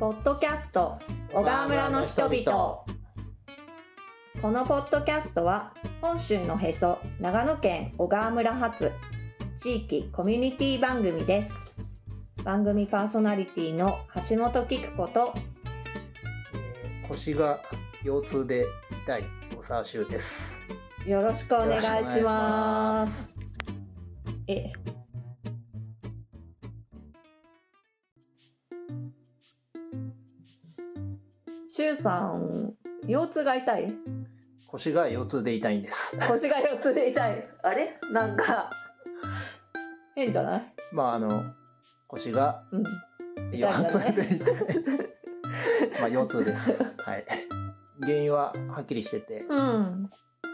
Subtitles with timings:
[0.00, 0.98] ポッドキャスト
[1.30, 2.84] 小川村の人々
[4.40, 8.92] このポッドキャストは本州のへそ長野県小川村発
[9.58, 13.98] 地域コミュニティ番組です番組パーソナリティの
[14.30, 15.34] 橋本菊子と
[16.54, 17.60] えー腰が
[18.02, 18.64] 腰痛で
[19.04, 19.24] 痛い
[19.54, 20.56] 小沢修です。
[21.06, 23.30] よろしくお願いしよろしくお願いします。
[24.46, 24.72] え
[31.72, 32.74] しゅうさん
[33.06, 33.94] 腰痛が痛い？
[34.66, 36.16] 腰が腰痛で痛いんです。
[36.28, 37.48] 腰が腰痛で痛い。
[37.62, 37.96] あれ？
[38.12, 38.68] なんか
[40.16, 40.74] 変じゃない？
[40.92, 41.44] まああの
[42.08, 42.82] 腰がうん。
[43.52, 44.54] 腰痛で痛い。
[46.00, 46.72] まあ腰痛です。
[46.72, 47.24] はい。
[48.00, 50.10] 原因ははっきりしてて、うん。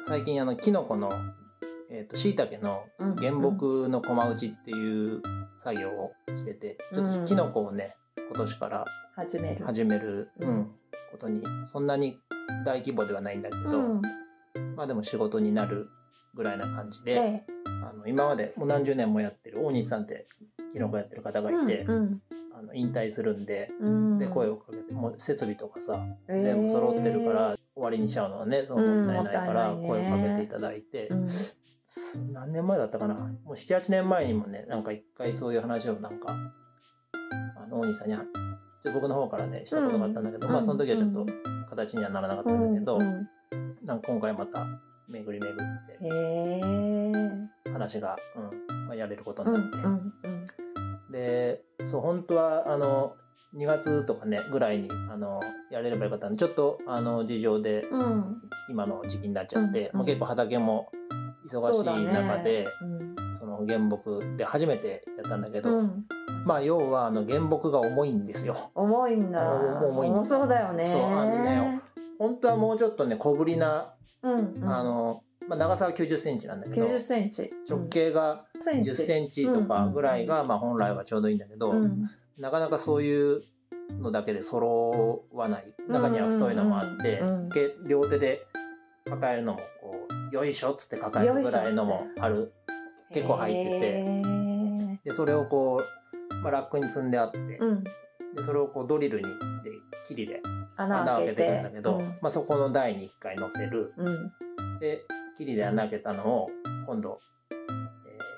[0.07, 1.11] 最近あのキノコの
[1.89, 5.23] えっ、と椎茸のうん原木の駒打ちっていう
[5.61, 9.65] 作業をしてて、ちょっとキノコをね今年から始める。
[9.65, 10.55] 始める、ううん。
[10.61, 10.65] ん、
[11.11, 12.19] ことにそんなに
[12.65, 14.03] 大規模ではないんだけど、うん。
[14.75, 15.89] まあでも仕事になる
[16.35, 17.45] ぐらいな感じで、で
[17.83, 20.27] あの今までもう何十年もやってる大西さんって
[20.73, 22.23] キノコやってる方がいて、うん
[22.59, 24.19] あの引退するんでうん。
[24.19, 31.29] で声をかけてもう設備とかさえー全部揃ってるから終わりにしちゃうのはねそのもったいないから声をかけていただいて、うん。
[32.33, 33.15] 何年前だったかな？
[33.15, 36.35] もう78年前にもねなんか一回そういう話をなんか
[37.67, 38.27] あのさんにちょっ
[38.85, 41.27] と僕の方からねしたことがあったんだけど、うんまあその時はちょっと
[41.69, 43.29] 形にはならなかったんだけど、うんうん
[43.85, 44.67] なんか今回また
[45.09, 45.55] 巡り巡っ
[47.63, 53.15] て話が、うんまあ、やれることうんうになって、んうんでそう本当はあの
[53.55, 58.37] 2月とかねぐらいにあのやれればよかったんでちょっとあの事情でうん。
[58.69, 60.91] 今の時期になっちゃって、うんまあ、結構畑も
[61.49, 62.67] 忙しい中で
[63.39, 66.05] そ,、の原木で初めてやったんだけど、うん
[66.47, 68.71] まあ要はあの原木が重いんですよ。
[68.75, 69.41] 重いんだ。
[69.83, 70.91] 重い重そうだよね。
[70.91, 71.81] そうあのね。
[72.19, 74.73] 本当はもうちょっとね小ぶりな、うんうん。
[74.73, 77.51] あのまあ、長さは9 0センチなんだけど90センチ。
[77.69, 82.05] 直径が10 1 0センチとかぐらいが、まあ、本来はちょうどいいんだけど、うん。
[82.39, 83.43] なかなかそういう
[84.01, 85.75] のだけで揃わない。
[85.89, 87.49] 中には太いのもあって、うんうん
[87.87, 88.45] 両手で
[89.09, 92.53] 抱えるのもこうよいしょっつって抱えるぐらいのもある。
[93.13, 94.27] 結構入ってて。
[95.05, 95.85] でそれをこう、
[96.43, 97.85] まあ、ラックに積んであって、うん。
[97.85, 97.91] で
[98.45, 99.71] それをこうドリルにで
[100.07, 100.43] キリで
[100.77, 103.95] 穴穴開けてていくんだけど、まあ、そこの台に1回乗せる。
[103.97, 104.09] うん。
[104.09, 104.33] うん
[104.79, 105.05] で
[105.37, 106.51] キリで穴開けたのを
[106.87, 107.21] 今度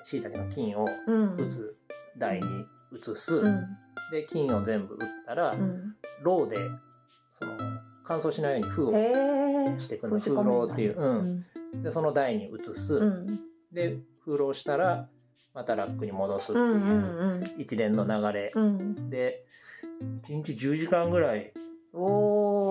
[0.03, 1.35] しいたけの菌をうん。
[1.35, 1.75] 打つ
[2.17, 3.67] 台に移す、うん。
[4.11, 5.95] で菌を全部打ったら、うん。
[6.21, 6.57] ローで
[7.39, 7.57] その
[8.03, 8.93] 乾燥しないように封を
[9.79, 11.43] していくの風炉っていう、うん。
[11.79, 11.83] ん。
[11.83, 13.39] でその台に移す、うん。
[13.71, 15.07] で風炉したら
[15.53, 18.51] またラックに戻すっていう一連の流れ。
[18.55, 19.45] うで
[20.23, 21.51] 1日10時間ぐらい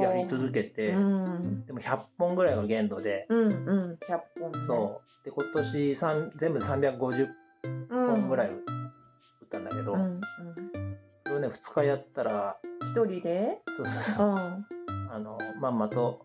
[0.00, 1.66] やり続けて、うん。
[1.66, 3.98] でも100本ぐらいが限度で、うんうん。
[4.08, 4.60] 100本ね。
[4.66, 5.24] そう。
[5.24, 7.28] で今年三全部で350
[7.90, 8.58] うん本ぐらい打っ
[9.50, 10.00] たんだけど、うん。
[10.00, 10.20] うん
[11.26, 13.58] それをね2日やったら一人で？
[13.76, 14.28] そうそうそう。
[14.28, 14.66] う、ん。
[15.10, 16.24] あのまんまと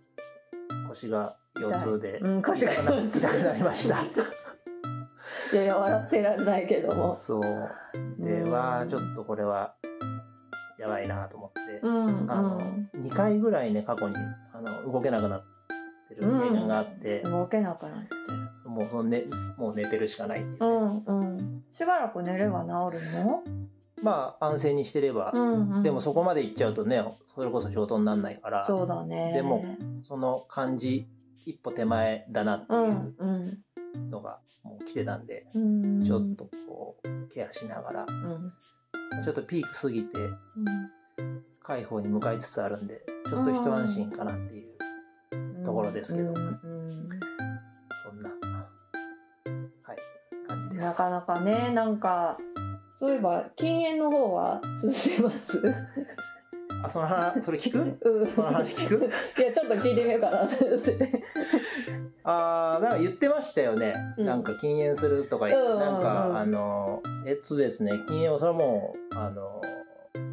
[0.88, 2.86] 腰が腰痛でうん腰が痛く
[3.44, 4.06] なりました。
[5.54, 7.16] いやいや笑ってらんないけども。
[7.22, 7.42] そう。
[8.20, 8.52] で、うん。
[8.52, 9.76] わあちょっとこれは
[10.80, 12.60] やばいなと思って、うんあの
[12.96, 14.16] 2回ぐらいね過去に
[14.54, 15.44] あの動けなくなっ
[16.10, 17.32] てる経験があって、うん。
[17.32, 19.26] 動けなくなってもうその、ね、
[19.58, 21.64] もう寝てるしかないっていううね、んうん。
[21.70, 22.74] しばらく寝れば治る
[23.26, 23.44] の？
[24.02, 25.84] まあ安静にしてれば、うんうん。
[25.84, 27.04] でもそこまで行っちゃうとね
[27.36, 28.66] それこそ仕事にならないから。
[28.66, 29.32] そうだね。
[29.34, 29.64] でも
[30.04, 31.08] その感じ
[31.46, 32.78] 一歩手前だなってう。
[32.78, 33.60] いうんうん
[33.96, 36.04] のがもう来てたんで、うん。
[36.04, 38.54] ちょっとこうケアしながらうん。
[39.24, 40.36] ちょっとピーク過ぎてうん
[41.62, 44.72] 解放に向かいつつあるんでちょっと一安心かなっていう、
[45.32, 45.64] うん。
[45.64, 46.34] ところですけど。
[46.34, 49.98] そんなはい
[50.48, 50.86] 感じです。
[50.86, 52.38] なかなかねなんか
[53.00, 55.62] そういえば禁煙の方は続けます？
[56.84, 57.80] あその話それ聞く？
[58.10, 58.32] うん。
[58.32, 59.10] その話聞く？
[59.40, 60.48] いやちょっと聞いてみようかな
[62.24, 64.26] あーなんか言ってましたよね、うん。
[64.26, 65.80] なんか禁煙するとか言って、うん。
[65.80, 66.38] なんか、うん。
[66.38, 69.62] あのえっとですね禁煙はそれはもうあの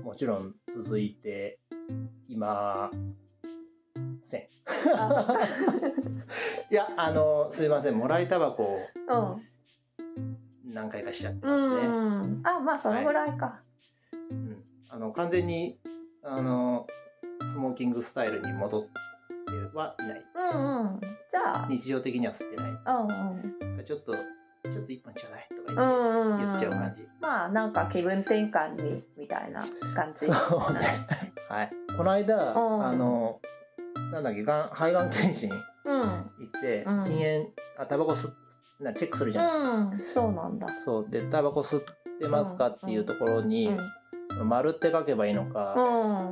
[0.05, 1.59] もちろん続いて
[2.29, 2.91] いま
[4.31, 4.49] せん。
[4.97, 5.37] あ。
[6.71, 8.79] いやあのすいませんもらいタバコを
[9.09, 9.17] う
[10.71, 10.73] ん。
[10.73, 13.61] 何回かしちゃってうますね、んあまあそのぐらいか、
[14.31, 14.63] うん。
[14.89, 15.81] あの完全に
[16.23, 16.87] あの
[17.53, 18.87] スモーキングスタイルに戻っ
[19.51, 20.25] てはいない。
[20.53, 21.01] うんうん。
[21.01, 21.67] じゃあ。
[21.69, 22.71] 日常的には吸ってない。
[22.71, 23.85] うんうん。
[23.85, 30.27] ちょっとちょっと一本ちょうだいとかう言ってんうん言っちゃう感じ、まあなんか気分転換にみたいな感じ。
[30.27, 30.33] そ
[30.71, 31.07] うね。
[31.49, 32.87] はい、この間、うん。
[32.87, 33.41] あの
[34.13, 36.01] なんだっけがん肺がん検診うん。
[36.01, 36.25] 行
[36.59, 37.05] って、うん。
[37.05, 37.49] 禁煙
[37.79, 38.35] あタバコ吸っ
[38.81, 40.69] なチェックするじゃん、うんそうなんだ。
[40.85, 41.07] そう。
[41.11, 41.85] でタバコ吸っ
[42.21, 43.71] てますかっていうところに、
[44.45, 45.81] 丸って書けばいいのか、う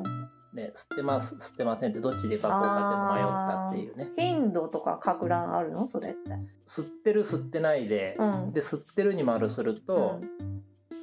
[0.02, 0.17] ん
[0.58, 4.08] ね、吸ってます吸ってませんってどっちで書こうかっていうの迷ったっていうね。
[4.16, 5.86] 頻度とか書く欄あるの？
[5.86, 6.30] それって。
[6.68, 8.52] 吸ってる吸ってないで、うん。
[8.52, 10.20] で吸ってるに丸すると、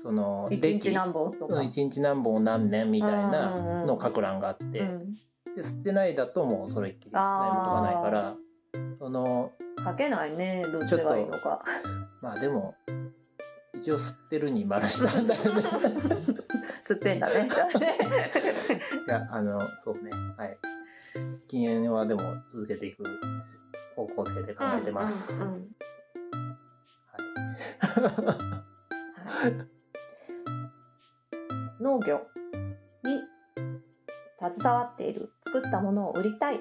[0.04, 1.56] その一日何本とか。
[1.56, 3.88] うん一日何本何年みたいうんうんなうん。
[3.88, 5.14] のを書く欄があって、うん。
[5.56, 8.36] で吸ってないだともうそれっきり何も書かないから
[9.00, 9.52] その
[9.84, 11.64] 書けないねどっちがいいのか。
[12.22, 12.76] まあでも
[13.86, 15.50] 一応吸ってるに丸したんだよね。
[16.90, 17.48] 吸ってんだね。
[19.08, 20.10] いやあのそうね。
[20.36, 20.58] はい。
[21.48, 23.04] 禁煙はでも続けていく
[23.96, 25.76] 方向性で考えてます、うんうんうん。
[27.06, 27.14] は
[29.48, 29.50] い。
[29.50, 29.54] はい。
[31.80, 32.26] 農業
[33.04, 33.22] に
[34.40, 36.60] 携わっている作ったものを売りたい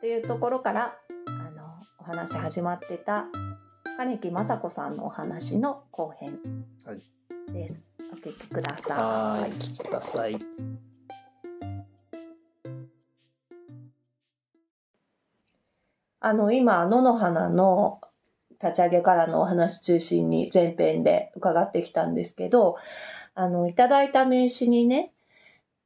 [0.00, 0.96] というところから
[1.26, 3.26] あのお話始まってた
[3.98, 6.38] 金木雅子さんのお話の後編
[6.84, 7.52] はい。
[7.52, 7.82] です。
[8.12, 8.94] お聞きくださ。
[8.94, 9.50] はい。
[9.50, 10.38] い聞きください。
[16.20, 18.00] あの今野の花の
[18.62, 22.76] 立ち上げからのお話中心に前編で伺ってきたんですけど、
[23.34, 25.10] あのいただいた名刺にね、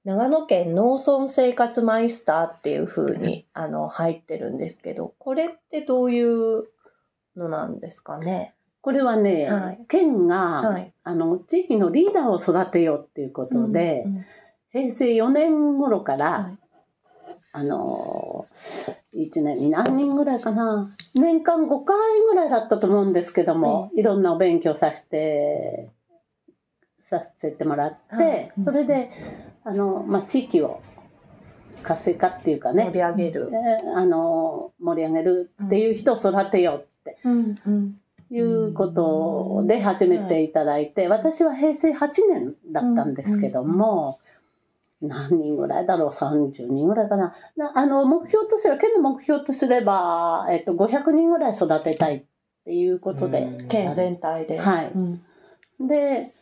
[0.04, 6.68] 長野県農村生活マイスターっていう風にあの入ってるんですけど、これってどういう
[7.36, 8.54] のなんですかね。
[8.80, 9.84] これはね、はい。
[9.88, 10.92] 県が、はい。
[11.04, 14.24] あの地域のリーダーを育てようっていうことで、うんうん。
[14.72, 16.58] 平成4年頃から、はい。
[17.54, 18.46] あの
[19.14, 20.96] 1年に何人ぐらいかな。
[21.14, 21.96] 年間5回
[22.30, 25.90] ぐらいだったと思うんですけども、いろんなお勉強させて
[27.10, 28.52] させてもらって、はい。
[28.64, 29.10] それで
[29.64, 30.80] あの、まあ、地域を
[31.82, 32.86] 活性化っていうかね。
[32.86, 33.50] 盛り上げる。
[33.52, 37.98] えーあの盛り上げるっていう人を育てようってうんうん
[38.30, 44.20] いうことで始めていただいて、私は平成8年だったんですけども、
[45.02, 47.34] 何人ぐらいだろう？30人ぐらいかな。
[47.56, 52.24] なあの目標とすれば県の目標とすれば、えっと、500人ぐらい育てたいっ
[52.64, 54.58] ていうことで、うん県全体で。
[54.58, 54.92] はい。
[54.94, 55.22] うん。
[55.86, 56.32] で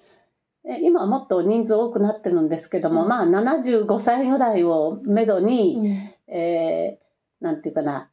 [0.64, 3.08] え今はもっと人数多くなってるんですけども、うん。
[3.08, 6.32] まあ75歳ぐらいをめどに、うん。
[6.32, 7.10] えー
[7.40, 8.09] なんていうかな、うん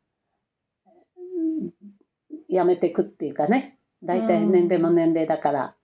[2.50, 5.78] やめていくっていうかね、大体年齢も年齢だから、えー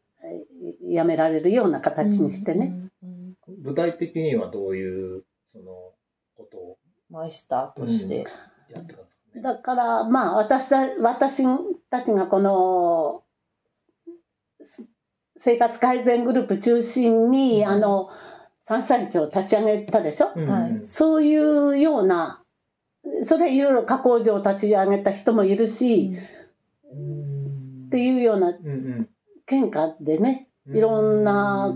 [0.87, 2.73] やめられるような形にしてね。。
[3.03, 3.35] うん。
[3.47, 3.61] うん。
[3.61, 5.65] 具体的にはどういうその
[6.35, 6.77] ことを
[7.09, 8.25] マイスターとして。
[8.69, 9.03] やってるん。
[9.03, 11.43] ですかね、だから、まあ、私た私
[11.89, 13.23] たちがこの、
[14.63, 14.89] す
[15.35, 17.67] 生活改善グループ中心に、うん。
[17.67, 18.09] あの、
[18.65, 20.49] 山菜町を立ち上げたでしょ、うん。
[20.49, 22.43] はいそういうような、
[23.23, 26.42] それいろいろ加工場を立ち上げた人もいるし、うん
[27.87, 29.09] っていうようなうん
[29.47, 31.75] 喧嘩でね、うんいろんな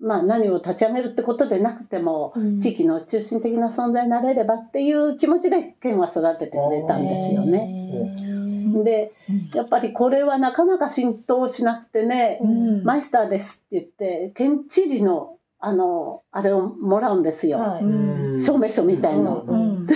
[0.00, 2.60] まあ何を立ち上げるってことでなくても、うん。
[2.60, 7.66] 地域の中心的な存在になれればっていう気持ちで県は育ててくれたんですよね。
[7.66, 8.84] ね。
[8.84, 9.12] で
[9.54, 12.84] やっぱりこれはなかなか浸透しなくてね、うん。
[12.84, 19.44] マイスターですって言って県知事のあのあれをもらうんですよ、証明書みたいの。
[19.48, 19.86] うん。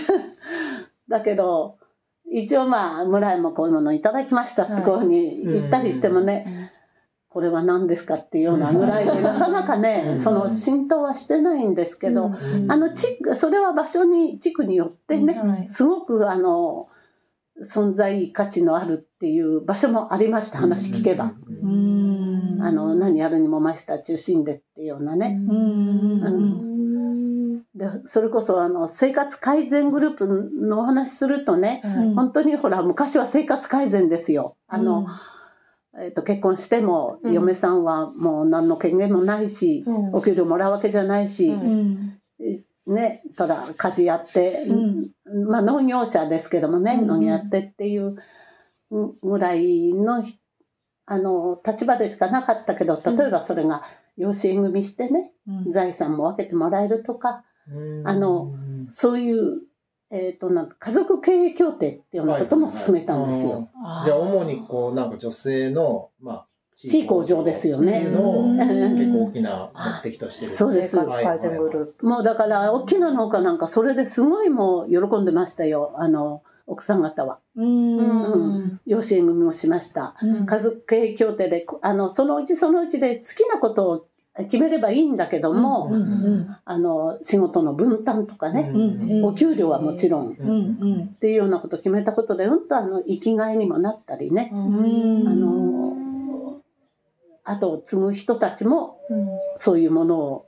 [1.08, 1.76] だけど
[2.30, 4.64] 一応まあ村へもこういうものいただきました。
[4.64, 4.84] ってはい。
[4.84, 6.72] こういうふうに言ったりしてもね、
[7.28, 10.20] これは何ですかっていうようなぐらいでなかなかね、うん。
[10.20, 12.70] その浸透はしてないんですけど、うん。
[12.70, 15.68] あの地区それは場所に地区によってね、はい。
[15.68, 16.88] すごくあの
[17.62, 22.58] 存在価値のあるっていう場所もありました話聞けば、うん。
[22.60, 26.81] あの何やるにもマイスター中心でっていうようなね、うん
[27.74, 32.14] でそれこそあの生活改善グループのお話するとね、はい。
[32.14, 34.56] 本当にほら昔は生活改善ですよ。
[34.68, 35.06] あの、
[35.98, 37.32] えー、と結婚してもうん。
[37.32, 40.14] 嫁さんはもう何の権限もないし、うん。
[40.14, 42.18] お給料もらうわけじゃないし、うん。
[42.86, 45.48] ね、ただ家事やって、うん。
[45.48, 48.16] まあ農業者ですけどもね、うん農業やってっていう
[49.22, 50.38] ぐらいのひ
[51.06, 53.82] あの立場でしかなかったけど例えばそれが
[54.18, 55.32] 養子縁組してね、
[55.68, 57.44] 財産も分けてもらえるとか
[58.04, 58.54] あの
[58.88, 59.60] そういう、
[60.10, 63.68] えー、となんか家族経営協定っていうようなことも進めたんですよ。
[64.04, 68.02] じゃあ主にこうなんか女性のまあ地位向上ですよね。
[68.02, 68.56] いうのをうん。
[68.56, 70.54] 結構大きな目的としてる。
[70.54, 70.96] そうです。
[70.96, 75.92] もうだから大きな農家なんかそれですごいもう喜んでましたよ。
[75.96, 77.40] あの奥さん方は。
[77.56, 78.80] うん。
[78.86, 80.14] 養子縁組もしました。
[80.46, 90.52] 家族経営協定でこあのそのうちそのうちで好きなことを決めればいいんだけども、うんうんあの仕事の分担とかね、うんお給料はもちろんっうんう
[91.02, 95.28] んていうようなことを決めたことでうんとあの生きがいにもなったりね、うん。
[95.28, 96.60] あの
[97.44, 98.98] 後を継ぐ人たちも
[99.56, 100.46] そういうものを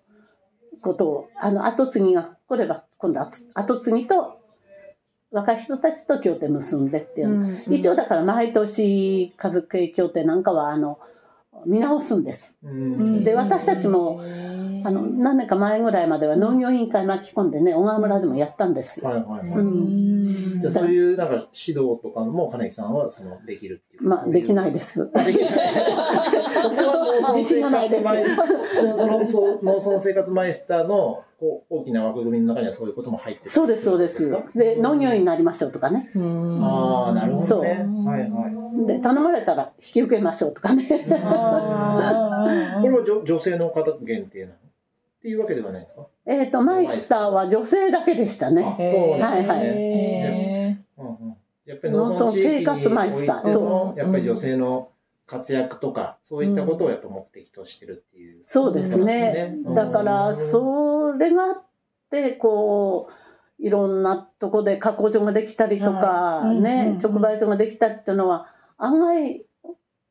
[0.80, 4.38] ことをあの後継ぎが来れば今度は後継ぎと
[5.30, 11.00] 若い人たちと協定結んでっていうの、一応だから毎年家族系協定なんかはあの
[11.66, 12.56] 見直すんです。
[12.62, 14.20] うんで私たちも
[14.84, 19.08] あの何年か前ぐらいまでは農業委員会巻き込んでね小川村でもやったんですよ。
[19.08, 19.58] はいはいはい。
[19.58, 24.02] うんじゃあそういうなんか指導とかも金木さんはそのできるっていう。
[24.02, 25.10] まあできないです。
[25.14, 25.24] あ。
[25.24, 25.48] できない。
[27.34, 31.24] 自信がないです生活マイそのそう農村生活マイスターの
[31.70, 34.30] 大きな枠組みの中にはそういうことも入ってるそうですそうです。
[34.54, 36.10] で農業員になりましょうとかね。
[36.16, 37.68] ああなるほどね。
[38.04, 38.48] はいは
[38.84, 38.86] い。
[38.86, 40.84] で頼まれたら引き受けましょうとかね。
[42.80, 44.54] これも女女性の方限定なの？
[44.54, 44.56] っ
[45.22, 46.06] ていうわけではないですか？
[46.26, 48.62] えっとマイスターは女性だけでしたね。
[48.78, 49.54] そうなんですね。
[49.54, 51.36] はいはいへうんうん
[51.66, 54.88] やっぱり農村生活マイスターのそうやっぱり女性の
[55.26, 58.40] 活躍とかそういったことをやっぱ目的としてるっていう。
[58.42, 59.54] そうですね。
[59.64, 61.64] うんだからそれがあっ
[62.10, 69.46] てこういろんなとこで加工所ができたりとかはいうんうんうんね直売所ができたりっていうのは案外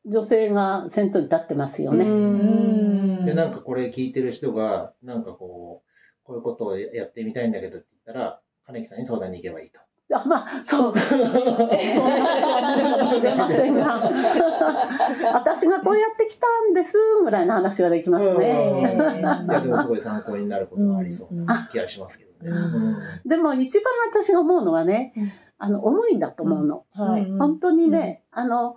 [0.06, 2.04] 女性が先頭に立ってますよね。
[2.04, 5.90] うんでなんかこれ聞いてる人がなんかこう
[6.24, 9.80] こういうことをやってみたいんだけどって言ったら金木さんに相談に行けばいいと。
[10.12, 10.94] あまあそう。
[10.98, 14.02] そんなことはないかもしれませんが。
[15.34, 18.80] 私がこうやってきたんですぐらいの話はできますうんね。
[18.80, 22.50] いやでもすごい参考になることがありそううんな気がしますけどね。
[22.50, 25.32] うんでも一番私が思うのはね、うん。
[25.58, 26.84] あの思いだと思うの。
[26.92, 27.24] はい。
[27.38, 28.76] 本当にね、あの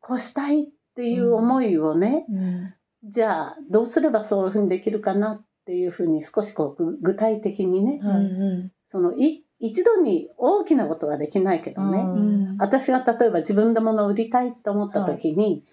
[0.00, 2.74] こうしたいっていう思いをね、うん。
[3.04, 12.56] じゃあどうすればそういうふうにできるかなっていうふうに少しこうぐ具体的にね、うんそのい一度に大きなことはできないけどね、うん。
[12.58, 15.64] 私が例えば自分で物を売りたいと思った時に、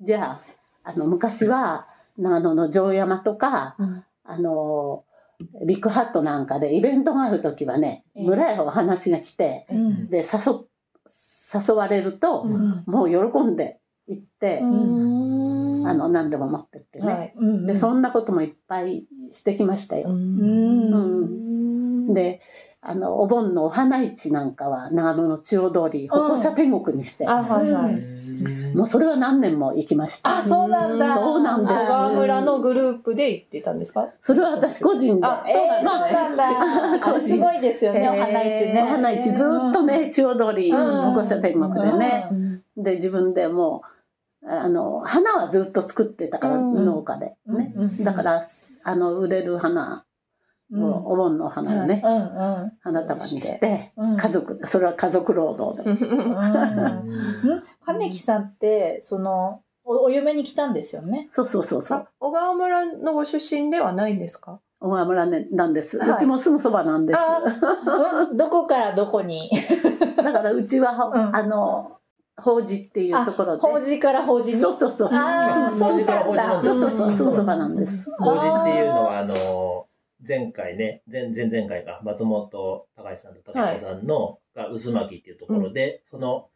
[0.00, 0.40] じゃ
[0.84, 1.86] ああの昔は
[2.16, 4.04] 長野の城山とかうん。
[4.26, 5.04] あの
[5.66, 8.24] ビッグハットなんかでイベントがある時はねええ。
[8.24, 10.08] 村へお話が来てうん。
[10.08, 10.64] で誘
[11.54, 12.84] 誘われると、うん。
[12.86, 15.86] もう喜んで行って、うん。
[15.86, 17.34] あの何でも持ってってね、はい。
[17.36, 20.08] うんでそんなこともいっぱいしてきましたよ。
[20.08, 22.14] うん。
[22.14, 22.40] で
[22.86, 27.94] あのお盆のお花市なんかは長野の中央通り歩行者天国にして、あはいはい。
[27.94, 28.76] うん。
[28.76, 30.38] もうそれは何年も行きました。
[30.38, 31.14] あそうなんだ。
[31.14, 31.74] そうなんです。
[31.74, 34.10] 小川村のグループで行ってたんですか？
[34.20, 35.26] それは私個人で。
[35.26, 36.36] あそうなんだ。
[37.00, 37.08] だ。
[37.08, 38.82] あれすごいですよね、お花市ね。
[38.82, 41.02] お花市ずっとね、中央通りうん。
[41.12, 42.62] 歩行者天国でね、うん。
[42.76, 43.82] で自分でも
[44.42, 46.84] うあの花はずっと作ってたから、うん。
[46.84, 48.04] 農家でね、うん。
[48.04, 48.42] だから
[48.82, 50.04] あの売れる花
[50.72, 52.72] お盆の花をね、うんうん。
[52.80, 54.16] 花束にして、うん。
[54.16, 57.62] 家族それは家族労働で、うん。
[57.84, 61.28] 金木さんって、その、おお嫁に来たんですよね？
[61.30, 61.98] そうそうそうそう。
[61.98, 64.60] あ小川村のご出身ではないんですか？
[64.80, 66.10] 小川村ねなんです、はい。
[66.12, 67.18] うちもすぐそばなんです。
[67.20, 67.42] あ
[68.30, 68.36] うん。
[68.36, 69.50] どこからどこに？
[70.16, 71.36] だからうちは、うん。
[71.36, 71.98] あの
[72.36, 73.60] 法事っていうところで。
[73.62, 74.58] 法事から法事に？
[74.58, 75.08] そうそうそう。
[75.08, 75.14] 法
[75.98, 76.90] 事から法事そうそう。
[76.90, 79.83] そうすぐそばなんです、法事っていうのはあの
[80.26, 86.48] 前回ね前前々回か松本隆さんと高彦さんの、が渦巻っていうところで、その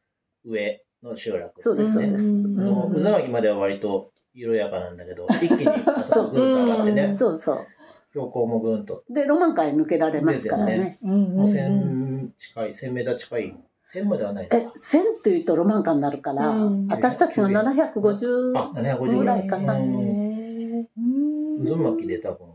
[0.44, 1.62] 上の集落。
[1.62, 4.96] そうですそうです、あの渦巻までは割と緩やかなん。
[4.96, 6.54] だけど一気にあそこぐん。
[6.54, 7.66] と上がってねそうそう
[8.10, 8.86] 標高もぐん。
[8.86, 11.12] とでロマン界抜けられますからねうん。
[11.12, 11.36] うん。
[11.36, 13.56] もう1000近い1000メーター近い
[13.92, 16.88] 1000まではないですえか1000っていうとロマンカになるから、うん。
[16.88, 20.88] 私たちが750あ750ぐらいぐらいかな、うん。
[20.96, 21.66] うん。
[21.66, 22.47] 渦巻で多分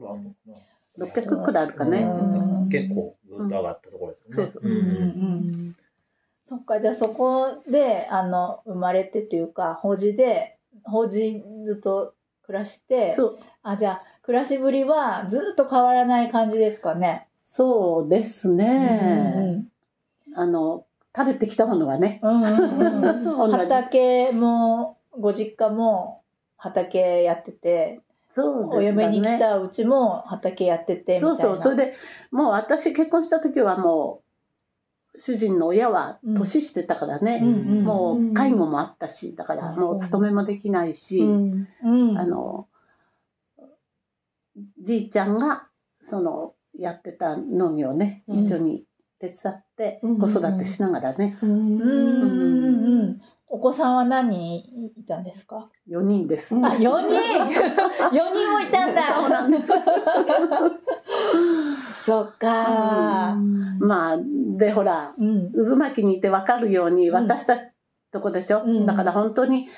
[0.00, 0.34] 500
[0.98, 1.36] 600ぐらいあるのかな。
[1.36, 2.68] 600くらいあるかね、うん。
[2.68, 4.34] 結構ぐっと上がったところですよね。
[4.34, 4.62] そうそう。
[4.64, 5.76] うんうん
[6.44, 13.38] そっか、じゃあそこで、あの、生まれてっていうか、法事で、法事ずっと暮らして、そう。
[13.62, 17.28] あ、じゃあ、暮らしぶりはずっと変わらない感じですかね。
[17.40, 19.64] そうですうんね、
[20.34, 22.20] あの食べてきたものはね。
[22.22, 23.24] うんうんうん。
[23.24, 23.54] 同じ。
[23.54, 26.22] 畑も、ご実家も
[26.56, 28.00] 畑やってて、
[28.34, 31.36] そうですお嫁に来ねたうちも畑やっててみたいな。
[31.36, 31.62] そうそう。
[31.62, 31.96] それで
[32.30, 34.22] もう私結婚した時はも
[35.14, 41.68] う主人の親は年してたからね、うんうんもう介護もあったしだからあもう勤めもできないし、うん。
[41.82, 42.68] うん、あの
[44.80, 45.66] じいちゃんが
[46.02, 48.36] そのやってた農業をねうん。
[48.36, 48.84] 一緒に
[49.18, 51.36] 手伝ってうん子育てしながらね、
[53.52, 56.54] お子さんは何人いたんですか？4人です。
[56.54, 56.86] うんあ、4人
[57.50, 59.72] !4 人もいたんだそうなんです。
[62.04, 63.36] そっか
[63.80, 64.18] まあ、
[64.56, 65.52] で、ほら、うん。
[65.52, 67.62] 渦巻きにいて分かるように、うん私たち
[68.12, 69.68] とこでしょ、うんだから本当に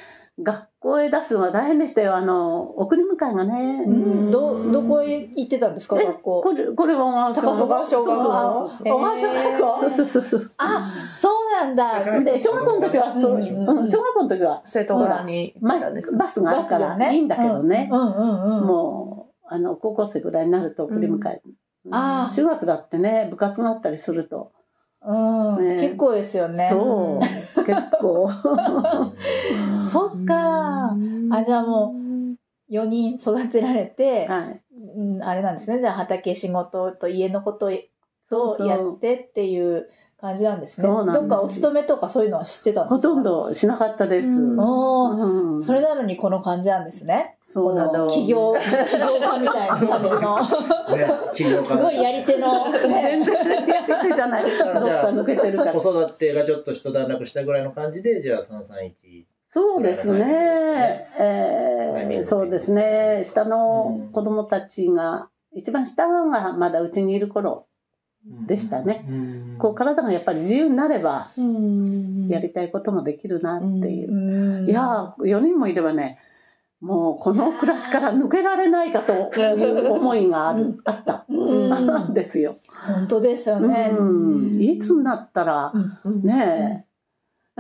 [0.41, 2.17] 学校へ出すのは大変でしたよ。
[2.17, 3.85] あの、送り迎えがね。
[3.87, 6.01] うん、ど、どこへ行ってたんですか？
[6.01, 6.43] え学校。
[6.43, 10.51] これ、これは高小川小学校そうそうそうそうそうそうそう。
[10.57, 12.21] あ、そうなんだ。
[12.23, 17.89] で、小学校の時は、そう、うんうん小学校の時は、生徒側にバスがあるからいいんだけどね。
[17.93, 18.67] うんうんうん。
[18.67, 21.43] もう、あの、高校生ぐらいになると送り迎え。
[21.91, 24.53] あー中学だってね、部活があったりすると。
[25.05, 25.13] う
[25.61, 26.69] ん、ね結構ですよね。
[26.71, 27.21] そう、
[27.65, 28.31] 結構。
[29.91, 30.97] そっか。
[31.31, 34.63] あ、じゃあもう、4人育てられて、はい。
[34.97, 35.81] うん、あれなんですね。
[35.81, 37.79] じゃあ畑仕事と家のことそう
[38.31, 40.87] そうとやってっていう感じなんですね。
[40.89, 43.09] どっかお勤めとかそういうのは知ってたんですか？
[43.09, 43.23] ほとん。
[43.23, 44.29] どしなかったです。
[44.29, 47.32] うんそれなのにこの感じなんですね。
[47.53, 48.07] そうなの。
[48.09, 50.39] 起業、起業家みたいな感じの。
[50.97, 54.43] ね、起業家すごいやり手の、ね、 全然やり手じゃない。
[54.43, 55.73] どっか抜けてるから。
[55.75, 59.25] 子育てがちょっと一段落したぐらいの感じで、じゃあ331。
[59.51, 61.09] そうですね。
[61.19, 61.25] タ
[62.03, 63.21] イミングえー、そうですね。
[63.25, 67.67] 下の子供たちが、一番下がまだうちにいる頃
[68.47, 69.05] でしたね。
[69.07, 74.65] うんこう体がやっぱり自由になれば、うんやりたいこともできるなっていうう。
[74.65, 76.19] んいやー、4人もいればね、
[76.83, 79.53] もうこの暮らしから抜けられないかとい
[79.87, 81.25] う思いがあるあった。
[81.29, 82.11] うん。
[82.11, 82.57] んですよ。
[82.69, 83.93] 本当ですよね。
[83.97, 85.73] うん、いつになったら、
[86.05, 86.85] ね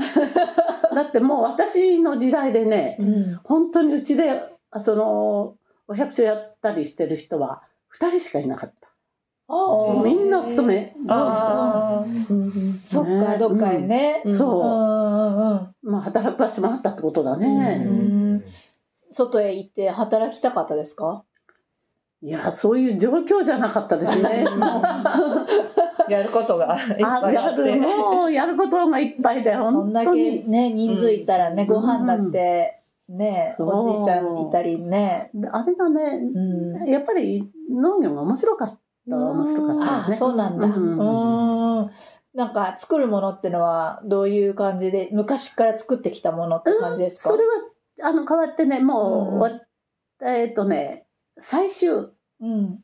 [0.00, 3.40] え、だってもう私の時代でね、うん。
[3.44, 5.54] 本当にうちであその
[5.86, 7.62] お百姓やったりしてる人は
[7.96, 8.88] 2人しかいなかった。
[10.02, 12.04] みんな勤めあ
[12.82, 13.38] そっか、ね。
[13.38, 14.22] どっかへね。
[14.24, 14.36] うん。
[14.36, 14.64] そう。
[14.64, 15.36] うん。
[15.36, 15.50] うん。
[15.52, 15.74] うん。
[15.82, 17.84] まあ働く場所もあったってことだうね。
[17.84, 18.21] ん
[19.12, 21.24] 外へ行って働きたかったですか？
[22.24, 24.44] いやそういう状況じゃなかったですね。
[26.08, 27.74] やることがいっぱいあっあやるて。
[27.76, 30.42] もうやることがいっぱいでそん本だけ。
[30.46, 35.30] ね、人数いたらね、うんご飯だって、ね、そうおじいちゃんいたりね。
[35.34, 36.38] であれがね、う
[36.84, 40.16] んやっぱり農業が面白かったは面白かったね。
[40.16, 40.66] そうなんだ。
[40.68, 40.98] ううん
[41.86, 41.90] ん。
[42.34, 47.30] なんか作るものってのはどういう感じで、昔から作ってきたものって感じですか？
[47.30, 47.50] それは
[48.02, 49.50] あの変わってねもう、うんわ
[50.24, 51.06] えっ、とね
[51.38, 51.90] 最終。
[52.40, 52.80] うん。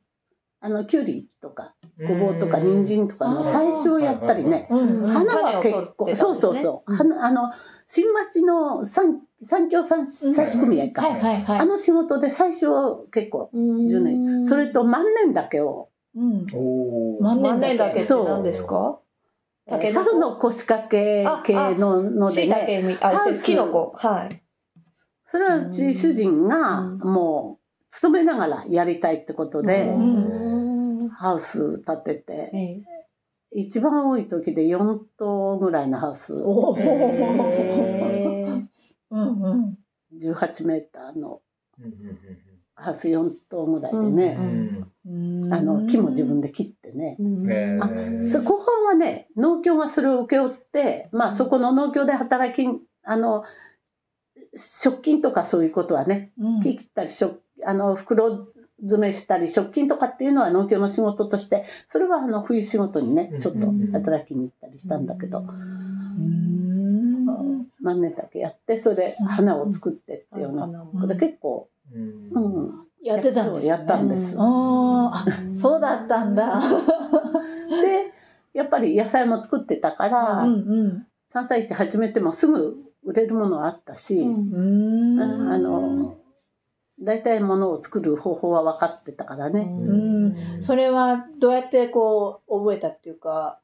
[0.60, 1.76] あのきゅうりとか
[2.08, 5.10] ごぼうとか人参とかの最終をやったりね、うんうん。
[5.12, 7.52] 花は結構、ねそうそうそう、花あの
[7.86, 11.58] 新町の三三協三採取組合か、はいはいはい。
[11.60, 12.66] あの仕事で最初
[13.12, 16.46] 結構10年、それと万年だけを、うん。
[17.20, 18.98] 万万年だけってそう何ですか？
[19.68, 23.44] タケノコ猿の腰掛け系のので椎ね茸みあハウス。
[23.44, 23.94] キノコ。
[23.96, 24.42] はい
[25.30, 26.98] それはうち主人がうん。
[26.98, 29.98] もう勤めながらやりたいってことで、う
[31.06, 31.08] ん。
[31.10, 32.82] ハウス建てて、え
[33.50, 36.34] 一番多い時で4棟ぐらいのハウス。
[36.34, 38.66] おえー。
[39.10, 39.78] うんうん。
[40.20, 41.40] 18メーターの
[42.74, 44.92] ハウス4棟ぐらいでうね、ん。
[45.06, 45.52] うん。
[45.54, 52.68] あの木も自分で切ってね、うんへあーそ後半はね農協がそれを請け負って、まあ、そこの農協で働き
[53.02, 53.44] あの
[54.56, 56.62] 食金とかそういうことはねうん。
[56.62, 58.46] 切ったり食あの袋
[58.80, 63.40] 詰めしたり食金とかっていうのは農協の仕事としてそれはあの冬仕事にねうん。
[63.40, 67.66] ちょっと働きに行ったりしたんだけど、うん。
[67.82, 70.66] 万年だけやってそれで花を作ってっていうような。
[70.66, 72.30] ことで結構、うん。
[72.30, 73.68] うん、やってたんですね。
[73.68, 74.34] やったんです。
[74.34, 74.40] うん。
[74.40, 76.60] あ、そうだったんだ。
[77.82, 78.12] で
[78.54, 80.56] やっぱり野菜も作ってたから、うんう
[80.88, 81.06] ん。
[81.32, 82.76] 山菜市始めてもすぐ
[83.08, 85.18] 売れるものはあったし、うん。
[85.20, 86.18] ああの
[87.00, 89.94] 大体ものを作る方法は分かってたからね、う
[90.58, 93.60] んそれはどうやってこう覚えたっていうか。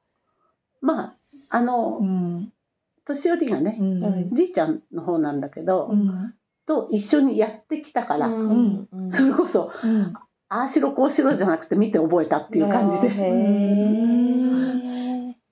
[0.81, 1.15] まあ
[1.51, 2.53] あの、ん。
[3.07, 4.35] 年寄りがね、うん。
[4.35, 6.35] じいちゃんの方なんだけど、うん。
[6.67, 10.15] と一緒にやってきたから、うんそれこそうん。
[10.49, 13.11] ああしろこうしろじゃなくて見て覚えたっていう感じで、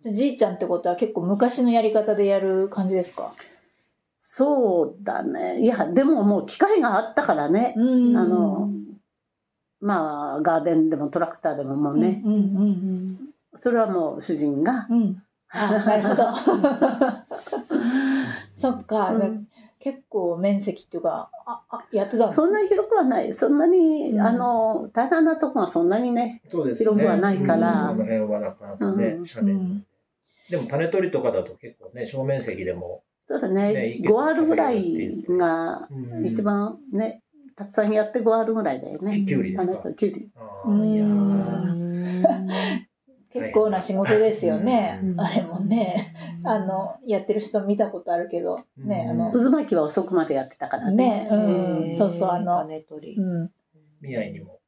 [0.01, 3.35] じいちゃんってことは結構昔のやり方でやる感じですか？
[4.35, 5.61] そうだね。
[5.61, 8.17] いやでももう機械があったからね、うん。
[8.17, 8.71] あの
[9.79, 13.19] まあガーデンでもトラクターでももうね、うんうん
[13.61, 14.87] それはもう主人が。
[14.89, 15.23] うん。
[15.53, 16.25] なるほど。
[18.57, 19.49] そっか、うん。
[19.79, 23.35] 結構面積っていうか、あ、あやってたんですそんなに広くはない。
[23.35, 24.21] そんなに、うん。
[24.23, 27.91] あの大変なとこがそんなにねそうです広くはないから。
[27.91, 27.99] うん。
[27.99, 29.25] この辺はなかなかね、うん。
[29.25, 29.85] 斜面うん。
[30.49, 33.73] でも種取りとかだと結構ね、小面積でもそうだね。
[33.73, 36.21] ね結構5アールぐらいがう。
[36.23, 37.23] ん一番ね
[37.57, 39.25] たくさんやって5アールぐらいだよね。
[39.27, 39.89] きゅうりであのすか？
[39.91, 40.31] 人キュウリ。
[43.33, 46.13] 結構な仕事ですよね、うんあれもね。
[46.45, 50.97] あのやってる人見たことあるけどねあの渦巻きは遅くまでやってたからね。
[50.97, 51.97] ねうん。
[51.97, 53.17] そうそうあの種取り。
[53.17, 53.51] うん。
[54.01, 54.61] 宮城にも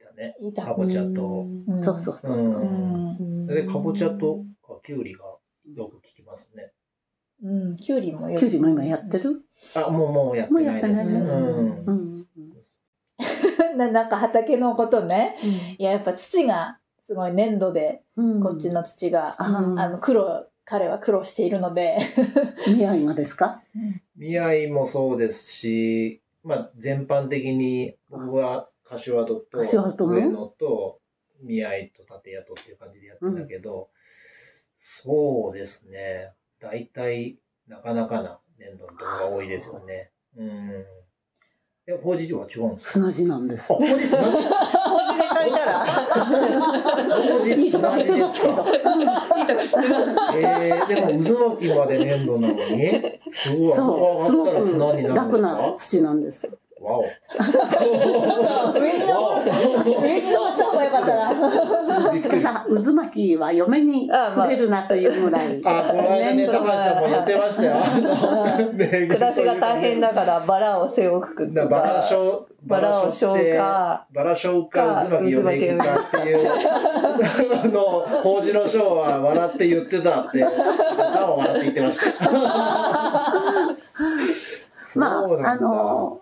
[0.00, 0.34] いたね。
[0.40, 1.46] いたかぼちゃと。
[1.68, 1.82] うん。
[1.82, 2.46] そうそうそうそう。
[2.46, 3.16] うん。
[3.18, 3.46] うん。
[3.46, 5.24] でかぼちゃとかきゅうりが
[5.74, 6.72] よく聞きますね
[7.42, 9.42] うんきゅうりもキュウリも今やってる？
[9.74, 11.20] あもうもうやってないですね。
[11.20, 11.86] もうん。
[11.86, 12.26] うん
[13.76, 15.36] な なんか畑のことね。
[15.78, 18.40] いややっぱ土がすごい粘土でうん。
[18.42, 21.98] こっちの土が、ああの苦労彼は苦労しているので、
[22.66, 23.62] 宮城がですか？
[24.16, 29.58] 宮城もそうですし、まあ、全般的に僕は柏戸と
[30.06, 31.00] 上野と
[31.42, 33.90] 宮城と立谷とっていう感じでやってんだけど、
[35.04, 37.38] そうですね大体
[37.68, 40.10] なかなかな粘土のところが多いですよね。
[40.36, 40.84] うん。
[41.88, 42.92] え、法事は違うんですか？
[42.92, 43.72] 砂地なんです。
[43.72, 44.50] あ、法事砂地文字で
[45.28, 45.84] 書いたら。
[45.84, 49.76] 法事いいとこ砂地です。
[49.76, 49.82] か
[50.34, 53.20] えー、でも渦巻きまで粘土なのに？
[53.32, 57.04] すごい、上がったら砂にくなるんです楽なか土なんですわお。
[57.04, 57.12] ちょっ
[58.72, 59.12] と上に上
[60.20, 61.32] に登った方がよかったな。
[62.20, 67.82] それが渦巻きは嫁にあまあくれるなというぐらいあ、この間ね、高橋さんも言ってましたよ。
[69.08, 76.50] 暮らしが大変だからバラを背負くだからバラショウ、バラを消化バラショウか、渦巻き呼んでいくかっていう、あ
[77.68, 77.80] の、
[78.22, 82.04] 法事のショーは笑って言ってたって、さんは笑って言ってました。
[84.98, 86.20] まああの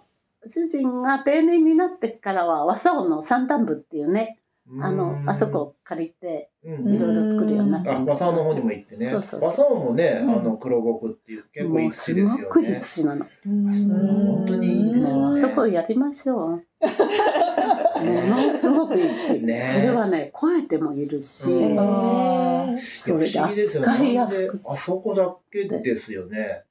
[0.48, 4.38] 主人が定年になってからは和竿の三段部っていうね
[4.80, 6.94] あのあそこを借りてうん。
[6.94, 9.10] いろいろ作るようになってあ、和竿の方にも行ってね。
[9.10, 10.44] そうそう和竿もね、あうん。
[10.44, 12.80] の、黒極っていう結構いいもうす土ですよごくいいね。
[12.80, 15.12] 土なの本当にいいですよね。
[15.12, 16.64] もうあそこやりましょう。
[18.04, 19.70] ものすごくいい土、ね。
[19.74, 21.76] それはね超えてもいるし、うん。
[21.78, 22.66] あ
[23.00, 26.62] それで扱いやすくなんであそこだけですよね。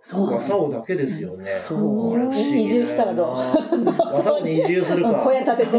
[0.00, 1.44] そう和竿だけですよね。
[1.66, 2.34] そう。
[2.34, 3.28] 移住したらどう？
[3.34, 5.14] 和竿に移住するか。
[5.24, 5.78] 小屋建てて。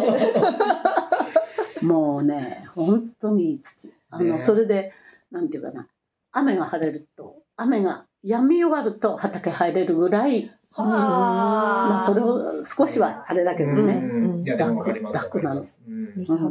[1.86, 3.92] もうね本当にいい土。
[4.10, 4.40] あの、ね。
[4.40, 4.92] それで
[5.32, 5.88] なんていうかな。
[6.32, 14.40] 雨が晴れると雨が止み終わると畑入れるぐらい、まあ、それを少しはあれだけどね、うん。
[14.42, 15.16] いや、でもわかります。
[15.16, 15.66] 楽なの。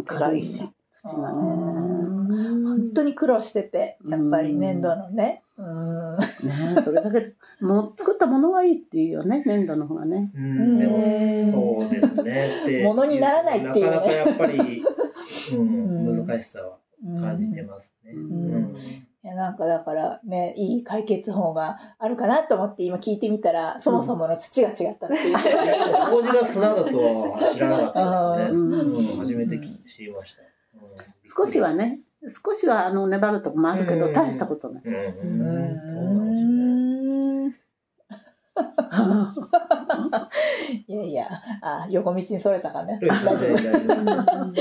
[0.04, 1.38] 軽いし土がね。
[1.38, 5.42] 本当に苦労してて、やっぱり粘土のね。
[5.56, 5.66] うん。
[6.18, 10.30] ねそれだけでもう作ったものはいいっていうよね粘土の方がね。
[10.34, 12.48] うん、でもそうですね。
[12.66, 13.90] で物にならないっていうね。
[13.90, 14.84] なかなかやっぱり、
[15.52, 16.26] うん、うん。
[16.26, 16.78] 難しさは
[17.20, 18.12] 感じてますね。
[18.12, 18.54] うん。
[18.54, 18.76] うん。
[19.24, 28.76] いやなんかだからねいい解決法があるかなと思って今聞いてみたらそもそもの土が違ったっていう、麹が砂だとは知らなかったですね。
[28.76, 28.96] うん。
[28.96, 30.42] うん初めて知りました。
[30.42, 30.48] うん。
[31.24, 34.12] 少しはね少しはあの粘るとこもあるけどうん。
[34.12, 34.82] 大したことない、
[40.88, 41.28] いやいや。
[41.62, 42.98] あ横道にそれたかね。
[43.02, 43.58] 大丈夫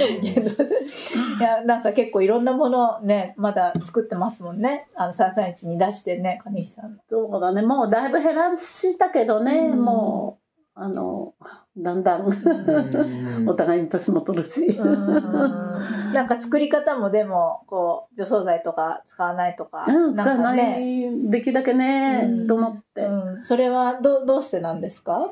[1.39, 4.87] いやなんか結構いろんなものねまだ作ってますもんね。
[4.95, 6.99] あの三三一に出してね金石さん。
[7.09, 7.63] そうだね。
[7.63, 9.83] もうだいぶ減らしたけどね、うん。
[9.83, 10.46] もう
[10.79, 11.33] あの
[11.75, 12.27] だんだん。
[12.27, 12.29] う
[13.41, 13.49] ん。
[13.49, 16.13] お互いに年も取るし、うん。
[16.13, 22.47] なんか作り方もでもこう除草剤とか使わないとか、うん、使なんかわない、ね、できるだけね、うん。
[22.47, 25.31] と思って、うん、それはどどうしてなんですか？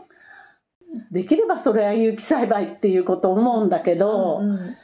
[1.12, 4.76] できればそれは有機栽培っていうこと思うんだけど、うん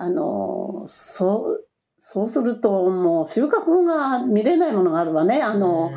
[0.00, 1.64] あのそう
[1.98, 5.42] そうするともう収穫が見れないものがあるわね。
[5.42, 5.90] あの、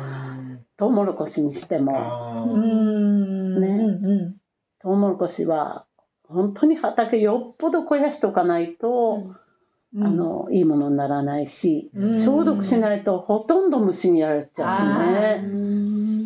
[0.76, 2.52] トウモロコシにしても。
[2.52, 3.22] うん。
[3.30, 3.31] ね
[4.02, 4.36] うん。
[4.80, 5.86] トウモロコシは
[6.28, 9.32] 本当に畑よっぽど肥やしておかないと、
[9.94, 10.04] うん。
[10.04, 12.24] あのいいものにならないし、うん。
[12.24, 15.48] 消毒しないとほとんど虫にやられちゃうし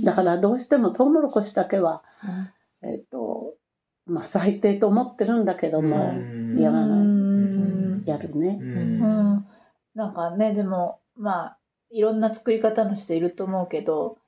[0.01, 0.05] ね。
[0.05, 2.03] だからどうしてもトウモロコシだけは、
[2.83, 3.55] えっ、と、
[4.07, 6.61] まあ最低と思ってるんだけども、うん。
[6.61, 8.05] やらないうん。
[8.07, 8.59] やるね。
[8.61, 8.65] う。
[8.65, 9.47] うんん。
[9.97, 11.59] なんかねでもまあ
[11.91, 14.19] いろんな作り方の人いると思うけど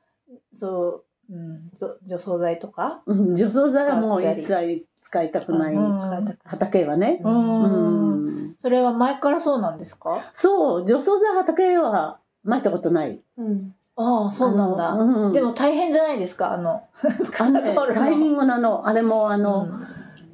[0.53, 3.37] そう、うん、ぞ除草剤とか、うん。
[3.37, 7.21] 除草剤はもう一切使いたくない、うん畑はね。
[7.25, 8.49] ううん。
[8.51, 10.31] んそれは前からそうなんですか？
[10.33, 13.21] そう、除草剤畑は撒いたことない。
[13.97, 15.33] ああそうなんだ、うん。
[15.33, 16.53] でも大変じゃないですか？
[16.53, 19.69] あのあ取るのタイミングなの、あれもあの、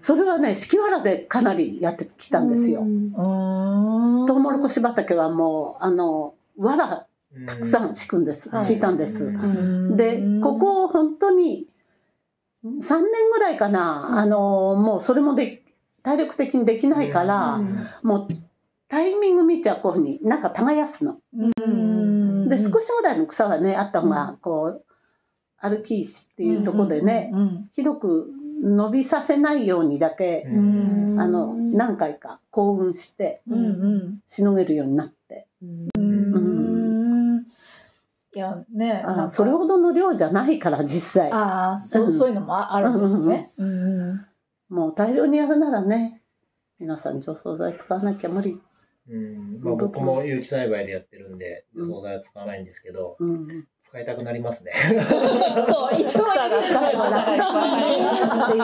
[0.01, 2.83] それはね、敷きわらでかなりやってきたんですよ。
[2.83, 3.13] うん。
[4.27, 7.07] トウモロコシ畑はもう、あの、わら
[7.47, 8.67] たくさん敷くんです、はい。
[8.67, 9.97] 敷いたんです、うん。
[9.97, 11.67] でここを本当に
[12.65, 15.63] 3年ぐらいかな、あのもうそれもで
[16.03, 17.89] 体力的にできないから、うん。
[18.03, 18.29] もう
[18.89, 21.19] タイミング見ちゃこういうふうになんか耕すの。
[21.37, 22.49] うん。
[22.49, 24.85] で少しぐらいの草がねあった方がこう
[25.59, 28.31] 歩き石っていうところでね、うんひどく
[28.63, 31.21] 伸びさせないようにだけ、うん。
[31.21, 33.43] あの何回か幸運して
[34.27, 35.67] しのげるようになって、う
[36.01, 36.14] ん
[38.35, 39.35] いやねあなんか。
[39.35, 41.33] それほどの量じゃないから実際。
[41.33, 43.53] ああそうそういうのもああるんですね。
[43.57, 44.27] うん
[44.69, 46.23] もう大量にやるならね
[46.79, 48.61] 皆さん除草剤使わなきゃ無理、
[49.09, 49.61] うん。
[49.63, 54.73] まあ、僕も有機栽培でやってるんで、うん除草剤は使わないんですけど、うん、使いたくなりますね。
[55.69, 57.25] そういつも草が使えばっ
[58.51, 58.57] て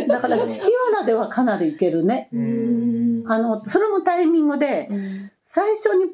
[0.00, 0.08] いう。
[0.08, 0.68] だから敷きわ
[1.00, 2.28] らではかなりいけるね。
[2.32, 3.24] うん。
[3.28, 4.88] あのそれもタイミングで
[5.42, 6.06] 最初に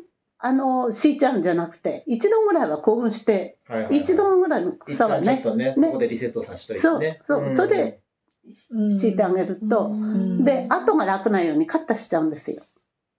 [0.45, 4.01] あの敷いちゃうんじゃなくて一度ぐらいは興奮してはいはいはい。
[4.01, 5.87] 一度ぐらいの一草は旦ちょっねとね、ね。
[5.89, 7.21] そこでリセットさせといてそうね。
[7.25, 7.57] そう、ん。
[7.57, 8.01] それで
[8.99, 10.45] 敷いてあげると、ん。
[10.45, 12.65] で後が楽なようにカッタしちゃうんですよ。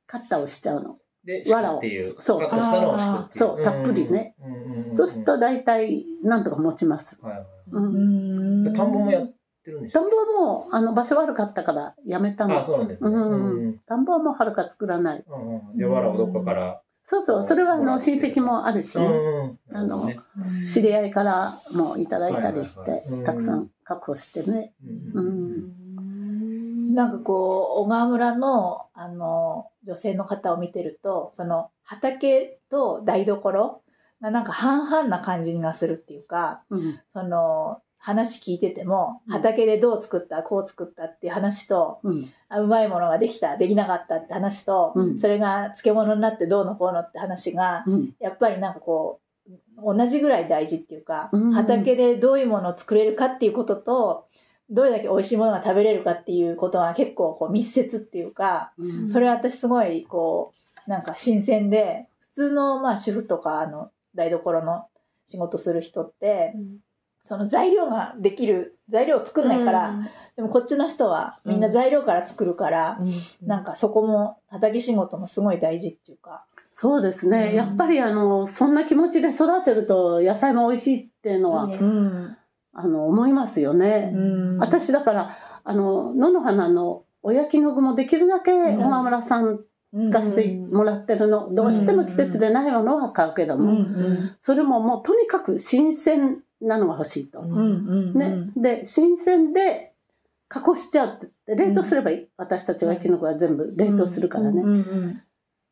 [0.06, 0.98] カッタをしちゃうの。
[1.24, 2.16] で、敷くっていう。
[2.20, 2.42] そう。
[2.42, 3.40] カットしたのを敷くっていう。
[3.40, 4.36] そうたっぷりね。
[4.42, 4.54] うん。
[4.54, 7.46] うんうんそうすると大体なんとか持ちます、はいはい。
[7.72, 8.66] うん。
[8.66, 8.74] うん。
[8.76, 9.34] 田んぼもやっ
[9.64, 13.10] てるんですか田んぼはもうあの場所悪かったからやめたあのそうなんですね。
[13.10, 13.32] うん。
[13.32, 13.80] うん。
[13.88, 15.24] 田んぼはもうはるか作らない。
[15.28, 15.78] うんうん。
[15.78, 16.83] じゃあ、わらをどっかから。
[17.06, 20.20] そうそうそれはあの親戚もあるしね、うんあのね。
[20.72, 23.10] 知り合いからもいただいたりしはいはいはい。
[23.10, 23.20] うん。
[23.20, 24.74] てたくさん確保してね。
[25.14, 26.96] ううんん。
[26.96, 33.82] なんかこう小川村のあの女性の方を見てるとその畑と台所
[34.22, 37.00] がなんか半々な感じがするっていうかうん。
[37.10, 39.34] その話聞いててもうん。
[39.34, 42.30] 畑でどう作ったこう作ったっていう話とうん。
[42.50, 45.20] あうまいものができたできなかったって話と、うん。
[45.20, 48.14] それが漬物になってどうのこうのって話がうん。
[48.20, 49.22] やっぱりなんかこ
[49.78, 51.54] う同じぐらい大事っていうか、うん。
[51.54, 54.28] 畑でどういうものを作れるかっていうことと
[54.70, 59.08] どれだけ美味しいものが食べれるかっていうことは結構こう密接っていうかうん。
[59.08, 60.52] それは私すごいこ
[60.86, 64.88] うなんか新鮮で普通のまあ主婦とかあの台所の
[65.24, 66.54] 仕事する人って
[67.24, 73.00] その材料ができる材料を作んないから、でもこっちの人はみんな材料から作るから、
[73.42, 76.46] なんかそこも畑仕事もすごい大事っていうか。
[76.76, 77.56] そうですね、うん。
[77.56, 82.38] やっぱりあのそんな気持ちで育てると野菜も美味しいっていうのは、うん。
[82.74, 84.58] あの思いますよね、うん。
[84.60, 88.80] 私だからあの野の花のお焼きの具もできるだけん。
[88.80, 89.60] 小川村さん。
[89.96, 93.78] 使わせてもらってるの、どうしても季節でないものは買うけども、うん。
[93.78, 94.36] うん。
[94.40, 97.40] それももうとにかく新鮮なのが欲しいと。
[97.40, 99.94] うんうんね、で新鮮で
[100.48, 105.22] 加工しちゃうって冷凍すればいい、私たちはキノコは全部冷凍するからね、うんうん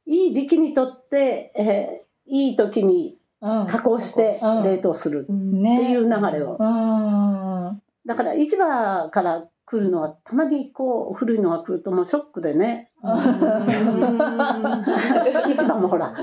[0.07, 3.67] いい時期にとって、えーいい時にうん。
[3.67, 4.63] 加工してうん。
[4.63, 7.81] 冷凍するってねいう流れを、うん。
[8.05, 12.91] だから市場から来るのはたまにこう古いのが来るともうショックでね。
[13.01, 13.07] 市
[15.65, 16.13] 場もほら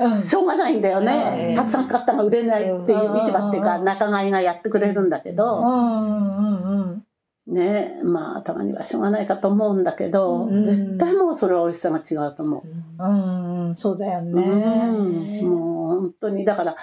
[0.00, 0.20] うん。
[0.20, 3.84] しょうがないんだよね、うんたくさん買ったが売れないっていう市場っていうかうん。
[3.84, 6.36] 仲買いがやってくれるんだけど、うん。
[6.36, 7.04] うん。
[7.46, 7.54] うん。
[7.54, 10.64] ねまあたまにはしょうがないかと思うんだけど、うん。
[10.64, 13.04] 絶対もうそれは美味しさが違うと思う。
[13.04, 13.68] うん。
[13.68, 13.76] うん。
[13.76, 14.34] そうだようん。
[14.34, 15.42] ね。
[15.42, 16.76] もう本当にだから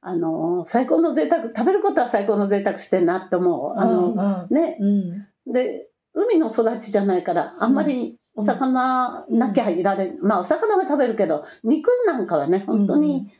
[0.00, 3.78] あの最高の贅沢食べることは最高の贅沢してんなって思う。
[3.78, 4.54] あの、うん。
[4.54, 4.76] ね。
[4.80, 13.30] うんで海の育ちじゃないからあんまりお魚なきゃいられん、まあお魚は食べるけど肉なんかはね本当に、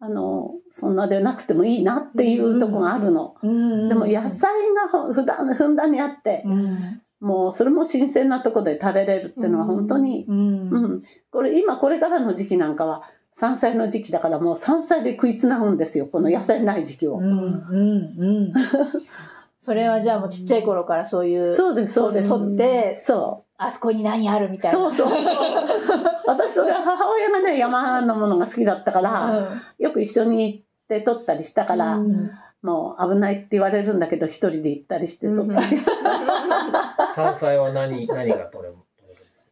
[0.00, 3.34] あのそんなでなくてもいいなっていうとこがあるの。
[3.42, 3.88] うん。
[3.88, 7.02] でも野菜がほふだんふんだんにあって、うん。
[7.20, 10.70] もうそれも新鮮なとこで食べれるっていうのは本当に、うん。
[10.70, 11.02] うん。
[11.30, 13.02] これ今これからの時期なんかは
[13.34, 17.16] 山菜の時期だからもう山菜で食いつなぐんですよこの野菜ない時期を。
[17.16, 17.24] うん。
[17.24, 18.14] うん。
[18.18, 18.52] うん
[19.58, 22.28] それはじゃあもうちっちゃい頃からそういうそうですそうです。
[22.28, 24.78] 取ってそあそこに何あるみうたいな。
[24.78, 25.08] そうそう。
[26.26, 32.30] 私それは母親がね山のものが好きだったから、よく一緒に行って取ったりしたから、うん。
[32.62, 35.66] もう危ないって言われるんだけど一人で行ったりして取ったり、
[37.14, 38.76] 山菜は何、何が取れる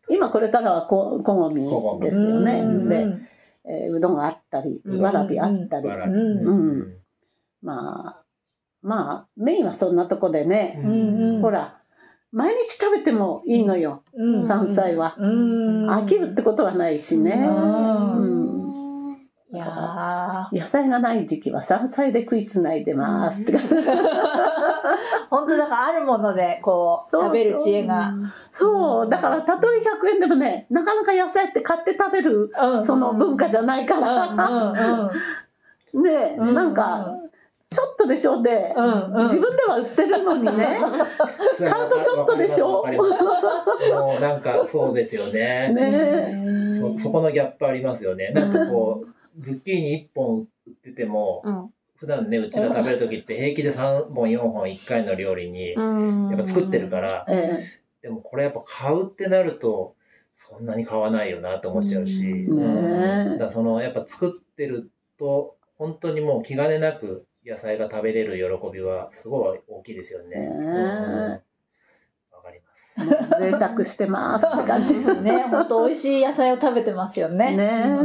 [0.09, 1.62] 今これからはこ小ごみ
[2.01, 2.61] ですよね。
[2.61, 2.88] うん。
[2.88, 3.07] で、
[3.64, 5.01] えーうどんがあったりうん。
[5.01, 6.95] わらびあったり、うん。
[7.62, 8.26] まあ
[8.87, 11.77] まあメインはそんなとこでね、うんほら
[12.33, 14.46] 毎日食べてもいいのよ、うん。
[14.46, 15.90] 山菜は、うん。
[15.90, 18.12] 飽きるってことはないしね、うん。
[18.16, 19.16] うん。
[19.53, 23.53] いや野菜がない時期は山菜で食いつないでますって。
[23.53, 23.79] 感じー
[25.31, 28.12] 本当だからあるものでこうそう食べる知恵が、
[28.51, 29.09] そう。
[29.09, 32.85] だからたとえ100円でもねなかなか野菜って買って食べるうん。
[32.85, 34.35] その文化じゃないかうんら、う
[35.07, 35.11] ん。
[35.94, 36.55] うんね、うん。
[36.55, 37.16] なんか
[37.77, 39.27] ちょっとでしょで、うんうん。
[39.27, 40.79] 自分では売ってるのにね。
[41.61, 45.69] 買うとちょっとでしょもうなんかそうですよね。
[45.75, 48.31] ねそそこのギャップありますよね。
[48.31, 51.71] なんかこう、ズッキーニ1本売ってても、うん。
[51.97, 56.31] 普段ね、うちが食べるときって平気で3本4本1回の料理に、うん。
[56.31, 57.62] やっぱ作ってるから、え
[58.01, 59.95] でもこれやっぱ買うってなると、
[60.37, 63.29] そんなに買わないよなって思っちゃうし、うん。
[63.29, 70.41] ねだからそのやっぱ作ってると、本当にもう気兼ねなく野菜が食べれる喜びはすごい大きいですよね。
[70.41, 71.31] ねうん。
[72.33, 73.41] わかります。
[73.41, 74.95] え贅沢してますって感じ。
[74.99, 77.57] ね本当美味しい野菜を食べてますよね。
[77.57, 77.97] ね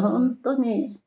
[0.00, 1.00] 本当に、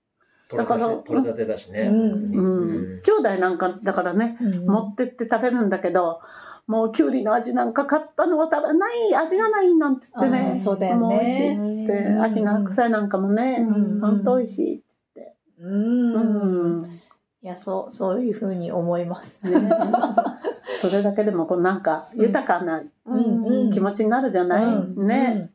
[0.50, 1.90] 取れただからし取れたてだしね。
[1.90, 4.66] 兄弟なんかだからねうん。
[4.66, 6.20] 持ってって食べるんだけど
[6.68, 11.00] もうきゅうりの味なんか買ったのは食べない味がないなんて言ってあねーそうだよね。
[11.00, 12.22] もう美味しいってうん。
[12.22, 14.02] 秋の白菜なんかもね、うん。
[14.02, 14.82] 本当美味しいっ
[15.14, 16.97] てうん、言って、うん
[17.44, 19.40] いやそうそういうふうに思います。
[19.44, 19.70] ね、
[20.82, 23.70] それだけでもこうなんか豊かなうんうん。
[23.72, 24.70] 気持ちになるじゃない、う
[25.04, 25.52] んね、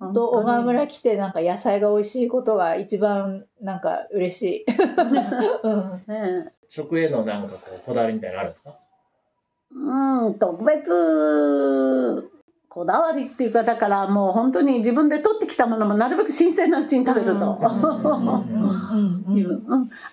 [0.00, 4.64] うんと小川村来てなんか野菜が美味しいことが一番なんか嬉しい。
[5.62, 6.02] うん。
[6.08, 6.52] ね。
[6.68, 8.74] 食へのなんかこうこだわりみたいなのあるんですか？
[9.74, 12.30] うん特別
[12.72, 17.58] こだわりっていうかだからもう本当に自分で取ってきたものもなるべく新鮮なうちに食べると。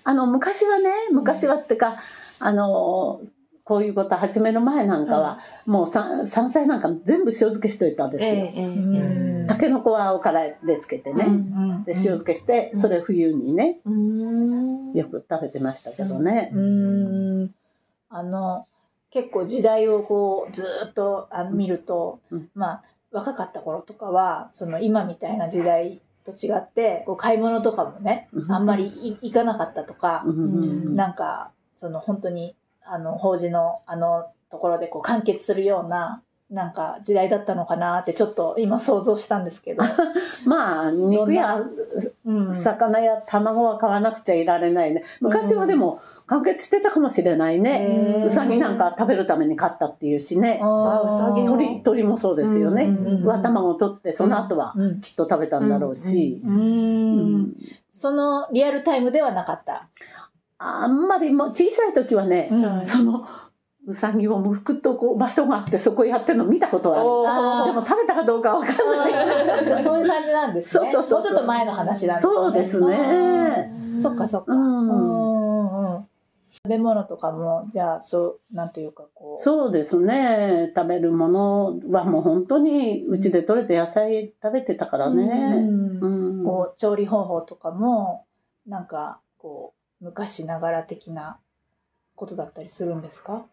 [0.04, 1.96] あの昔はね昔はってか
[2.38, 3.22] あの
[3.64, 8.30] こういうこと始める前なんかは、もうさ山菜なんか全部塩漬けしといたんですよ。
[8.30, 14.92] ええうんたけのこはおからでつけてね、うんで塩漬けしてそれ冬にねうん。
[14.92, 16.50] よく食べてましたけどね。
[16.52, 17.54] うん。
[18.10, 18.66] あの
[19.10, 22.48] 結構時代をこうずーっとあの見ると、うん。
[22.54, 30.94] まあ若かった頃とかはその今みたいな時代と違ってこう買い物とかもねあんまりい行かなかったとかう、ん。
[30.94, 39.84] なんかその本当にあの法事のあのところでこう完結するようななんか時代だったのかなってちょっと今想像したんですけど、
[40.44, 41.62] まあ肉や
[42.24, 45.04] うん、魚や卵は買わなくちゃいられないね。
[45.20, 50.60] 昔はでも完結してたかもしれないね、うさぎなんか食べるために買ったっていうしね。
[50.62, 51.04] あー。
[51.04, 55.00] うさぎ鳥鳥もそうですよね、うんうんうん上卵を取ってその後はうん。
[55.00, 57.54] きっと食べたんだろうし、ううんん。
[57.90, 59.88] そのリアルタイムではなかった？
[60.58, 62.86] あんまりもう小さい時はね、うん。
[62.86, 63.26] その
[63.88, 69.66] うさぎをむくとこう場所があってそこやってるの見たことはあるでも食べたかどうかわかんない。
[69.66, 70.92] じゃあそういう感じなんですね。
[70.92, 72.32] そうそうそうもうちょっと前の話なんですね。
[72.34, 73.72] そうですね。
[73.94, 74.54] うんそっかそっか。
[74.54, 75.29] うん
[76.52, 79.42] 食べ物とかもじゃあそうなんというかこう。
[79.42, 80.72] そうですね。
[80.74, 85.68] 食べるものはもう本当にうちで採れた野菜食べてたからうんね、
[86.00, 86.06] う
[86.42, 86.44] ん。
[86.44, 88.26] こう調理方法とかも
[88.66, 91.38] なんかこう昔ながら的な
[92.16, 93.46] ことだったりするんですか？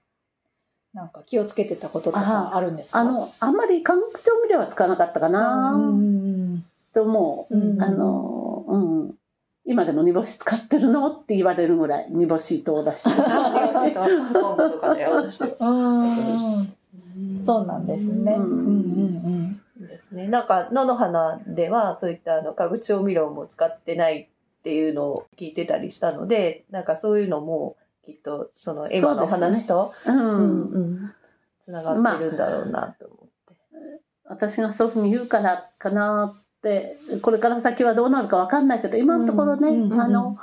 [0.94, 3.00] なんか気をつけてたこととかあるんですか？
[3.00, 7.82] あのあんまり化学調味料は使わなかったかな、うんと思う、うん。
[7.82, 9.17] あのうん
[9.70, 11.08] 今でも煮干し使ってるの？
[11.08, 12.74] って言われるぐらい煮干し と？
[12.76, 13.04] おだし
[17.44, 18.36] そうなんですね。
[18.36, 19.88] ううんんうん。
[19.88, 20.28] ですね。
[20.28, 24.28] なんか野の花ではそういったあの化学調味料も使ってないっ
[24.64, 27.76] ていうのを聞いてたりしたので、なんかそういうのも
[28.06, 30.62] きっとその今の話とう、うんん。
[30.72, 31.14] うん
[31.64, 33.28] つながってるんだろうなと思って。
[34.24, 40.38] 私がそういうふうに言うからかなってこれから先はどうなるかわかんないけど今のところね、うんうんあの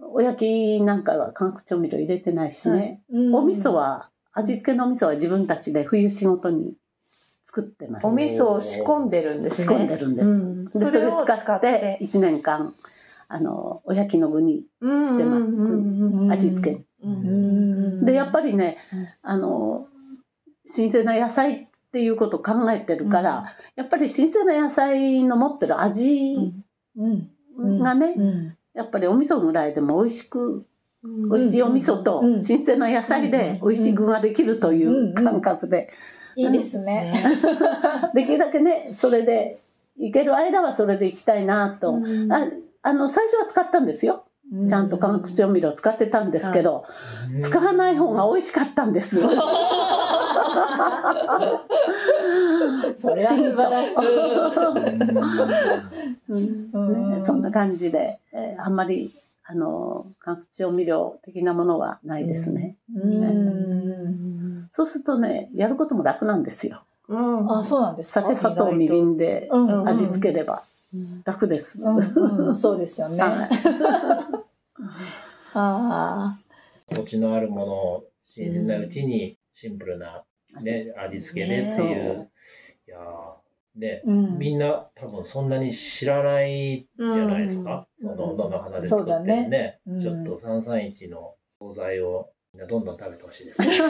[0.00, 3.34] お焼きなんかは化学調味料入れてないしね、うん。
[3.34, 6.74] お味噌は味付けのお味噌は自分たちで冬仕事に
[7.46, 8.06] 作ってます。
[8.06, 9.74] お味噌を仕込んでるんです仕ね。
[9.76, 10.64] 込んでるんです、うん。
[10.66, 11.98] でそれを使ってて。
[12.02, 12.74] 1年間
[13.28, 15.42] あのお焼きの具にうんしてます。
[15.42, 19.08] うん味付け、でやっぱりね、うん。
[19.22, 19.88] あの
[20.66, 26.52] 新鮮な野菜っていうことを考えてるから、やっぱり新鮮な野菜の持ってる味
[26.96, 27.30] うん。
[27.56, 27.78] うん。
[27.78, 28.56] がね、うん。
[28.74, 30.66] やっぱりお味噌ぐらいでも美味しく
[31.04, 31.30] うん。
[31.30, 32.44] 美味しいお味噌とうん。
[32.44, 35.88] 新鮮な野菜で美味しい具ができるという感覚で、
[36.34, 37.12] いいですね。
[37.12, 37.24] ね
[38.12, 39.60] できるだけねそれで
[39.96, 42.32] いける間はそれでいきたいなと、うん。
[42.32, 42.48] あ
[42.82, 44.24] あの最初は使ったんですよ
[44.68, 46.84] ちゃんと化学調味料使ってたんですけど、
[47.40, 49.16] 使わない方が美味しかったんです。
[52.96, 54.00] それは素晴らしい。
[56.28, 59.14] うんうんね、そんな感じで、えーあんまり
[59.46, 62.76] あの化学調味料的なものはないですね。
[62.94, 67.50] うんそうするとねやることも楽なんですようん。
[67.52, 68.22] あ、そうなんですか？
[68.22, 70.62] 酒砂糖みりんでうんうん味付ければ
[71.24, 73.18] 楽です、うんうん、 そうですよね。
[73.18, 73.48] はい。
[75.54, 76.38] あ
[76.90, 80.24] 土地のあるものを新鮮なうちにシンプルな、
[80.60, 82.18] ね、味付けでっていう。
[82.18, 82.30] ね
[82.86, 83.34] いやー。
[83.76, 87.88] ね、あ、うん、みんな多分そんなに知らないじゃないですか。
[88.00, 88.16] うん。
[88.16, 89.48] その野の花で作ってるね。
[89.48, 89.80] ね。
[89.86, 90.00] うん。
[90.00, 93.78] ちょっと331の惣菜をみんなどんどん食べてほしいですね。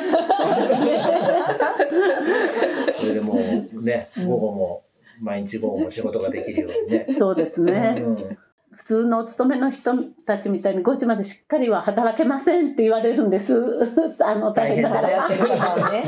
[2.99, 4.27] それでもうね、うん。
[4.27, 4.84] 午後も、
[5.21, 7.07] 毎日午後も仕事ができるようにね。
[7.17, 8.17] そうですね、うん。
[8.73, 9.95] 普通のお勤めの人
[10.27, 13.55] たちみたいに5時までしっかりは働けませんって言われるんです。
[14.21, 15.11] あの大変だから。
[15.11, 15.93] やってるから。
[15.93, 16.05] ね。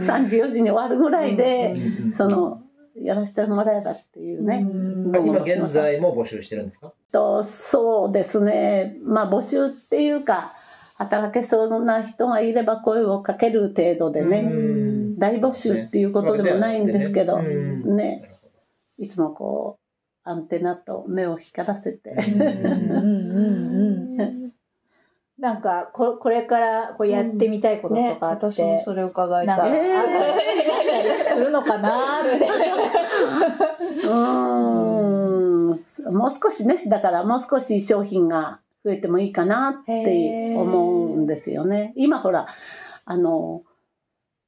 [0.00, 2.62] 3時4時に終わるぐらいで、うんその
[2.98, 6.92] やらせてもらえばっていうね、今現在も募集してるんですか？
[7.12, 8.96] とそうですね。
[9.02, 10.54] まあ募集っていうか
[10.94, 15.18] 働けそうな人がいれば声をかける程度でね、うん。
[15.18, 18.30] 大募集っていうことでもないんですけど、うんね
[18.98, 19.78] いつもこ
[20.24, 24.52] うアンテナと目を光らせて、うんうんうんうん。
[25.38, 29.80] なんかここれからこうやってみたいこととね、かあって、私もそれ伺いなんかあったたい。
[31.00, 32.46] えりするのかなって。
[34.06, 35.56] うーん
[36.12, 41.92] もう少しねだからもう少し商品が増えてもいいかなって思うんですよね。
[41.96, 42.46] 今ほら
[43.04, 43.62] あの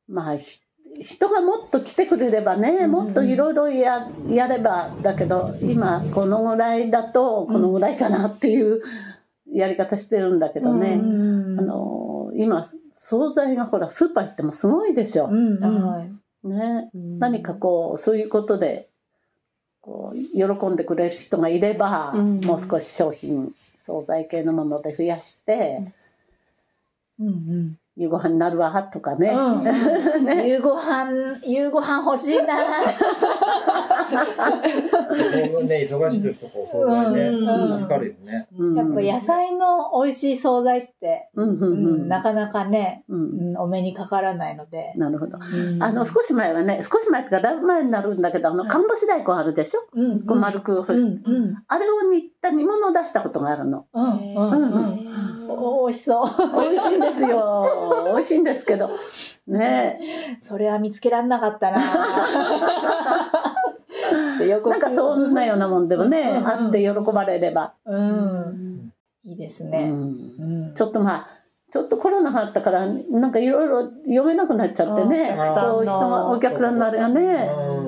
[0.09, 0.61] まあひ
[1.01, 8.83] 人がもっと来てくれればねうんもっといろいろややればだけど今このぐらいだとこのぐらいかなっていう
[9.53, 11.03] やり方してるんだけどね、う
[11.57, 15.27] んあの今惣菜がほらスーパー行ってもすごいでしょ。
[15.27, 15.87] うんうん。
[15.87, 16.11] はい。
[16.47, 18.89] ね、何かこうそういうことで
[19.81, 22.41] こう喜んでくれる人がいれば、うん。
[22.41, 25.93] もう少し商品惣菜系のもので増やして、
[27.19, 29.65] うんうん夕ご飯になるわとかね、うん。
[30.25, 30.49] ね。
[30.49, 32.59] 夕ご飯夕ご飯欲しいな。
[35.51, 37.79] そうね、忙しい時とかお惣菜ね、うん。
[37.79, 38.47] 助かるよね。
[38.57, 38.77] うん。
[38.77, 43.05] やっぱ野菜の美味しい惣菜って、うんうんなかなかね、
[43.59, 44.93] お目にかからないので。
[44.95, 45.37] なるほど。
[45.37, 45.83] うん。
[45.83, 48.69] あの少し前はね少し前ってかだいぶ前になるんだけどあのはい。
[48.71, 51.57] 看護師大根あるでしょ、うんこう丸く干し、うんうん。
[51.67, 53.87] あれを煮た煮物を出したことがあるの。
[53.93, 55.38] うんうんうん。
[55.38, 56.27] お美味しそう。
[56.61, 58.91] 美味しいんですよ美味しいんですけど
[59.47, 59.99] ね
[60.41, 61.81] それは見つけられなかったな。
[61.81, 64.71] ちょっと予告。
[64.71, 68.93] なんかそんなようなもんでもね、うんうんあって喜ばれれば、うん。
[69.25, 69.93] いいですね。
[70.75, 71.39] ちょっとまあ
[71.71, 77.88] ちょっとコロナがあったからなんかいろいろ読めなくなっちゃってねうんお客さんお客さんのあれがね、うん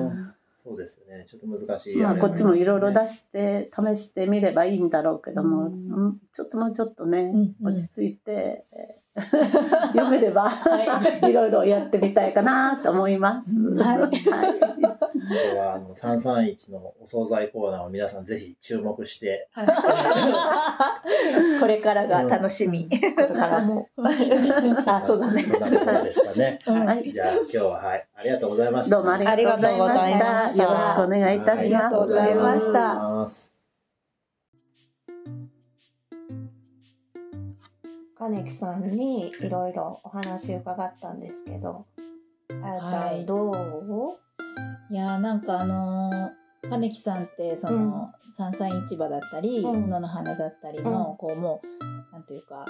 [0.63, 1.25] そうですよね。
[1.27, 1.95] ちょっと難しい。
[1.97, 7.33] まあ、こっちもいろいろだ出して試してみればいいんだろうけども、うんうんちょっともうちょっとね、
[7.63, 9.00] 落ち着いて、えー
[9.93, 13.59] 読めれば、、はいろいろやってみたいかなと思います。
[13.59, 14.11] はいはい
[15.31, 19.49] 今日はあの331のお惣菜コーナーを皆さんぜひ注目して、
[21.59, 22.89] これからが楽しみ。
[22.89, 23.87] これからも。
[24.85, 25.43] あ、そうだね。
[25.43, 26.59] どんなところですかね。
[26.65, 28.95] うんはいじゃあ今日ははい、ありがとうございました。
[28.95, 30.57] どうもありがとうございまし。
[30.57, 31.59] たよろしくお願いいたします。
[31.59, 33.50] ありがとうございました
[38.21, 41.87] 金木さんにいろいろお話伺ったんですけど、
[42.63, 43.23] あやちゃはい。
[43.23, 44.93] んどう？
[44.93, 49.89] いやーなんかあのー金木さんってその、三三市場だったり、うん。
[49.89, 51.17] 野の花だったりの、うん。
[51.17, 52.65] こうもうなんというか、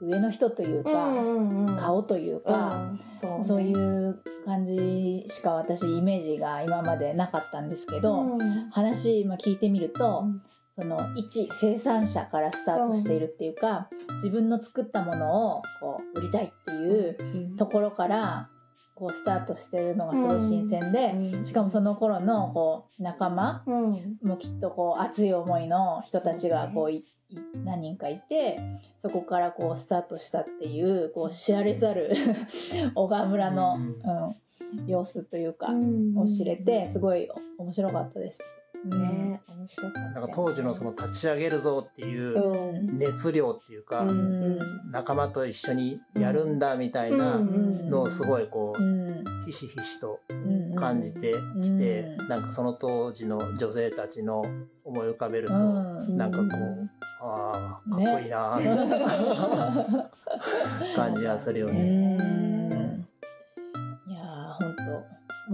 [0.00, 3.00] うん、上の人というか、んうん顔というか、うん。
[3.20, 3.44] そうね。
[3.44, 8.70] そういう感じしか私イメージが今までなかったんですけど、うん。
[8.70, 10.42] 話今聞いてみると、うん
[10.76, 18.48] その一生産者からスタートしているっていうか、自分の作ったものをこう売りたいっていうところから
[18.94, 21.46] こうスタートしてるのがすごい新鮮で、うん。
[21.46, 24.18] しかもその頃のこう仲間うん。
[24.22, 28.60] もきっとこう熱い思いの人たちがこう何人かいて
[29.02, 32.14] そこからこうスタートしたっていうこう知られざる
[32.94, 34.34] 小川村の、うん。
[34.78, 36.16] うん、様子というか、うん。
[36.16, 38.38] を知れてすごい面白かったです。
[38.84, 38.90] うん。
[38.90, 40.00] ね面白か。
[40.00, 42.98] なんか当時のその立ち上げるぞっていううん。
[42.98, 44.58] 熱量っていうか、うん。
[44.90, 49.24] 仲間と一緒にやるんだみたいなのをすごいこううん。
[49.46, 50.74] ひしひしとうん。
[50.76, 52.28] 感じてきて、うん。
[52.28, 54.44] なんかその当時の女性たちの
[54.84, 56.16] 思い浮かべると、うん。
[56.16, 56.90] なんかこう、
[57.22, 60.10] ああかっこいいなーって
[60.94, 62.43] 感じがするようね。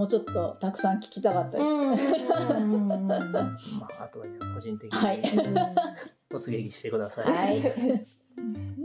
[0.00, 1.68] もうちょっとたくさん聞きたかったです。
[1.68, 2.38] ま
[4.00, 5.18] あ、あとはじゃあ個人的はい。
[5.18, 5.24] に
[6.32, 7.26] 突撃してください。
[7.26, 8.06] はい。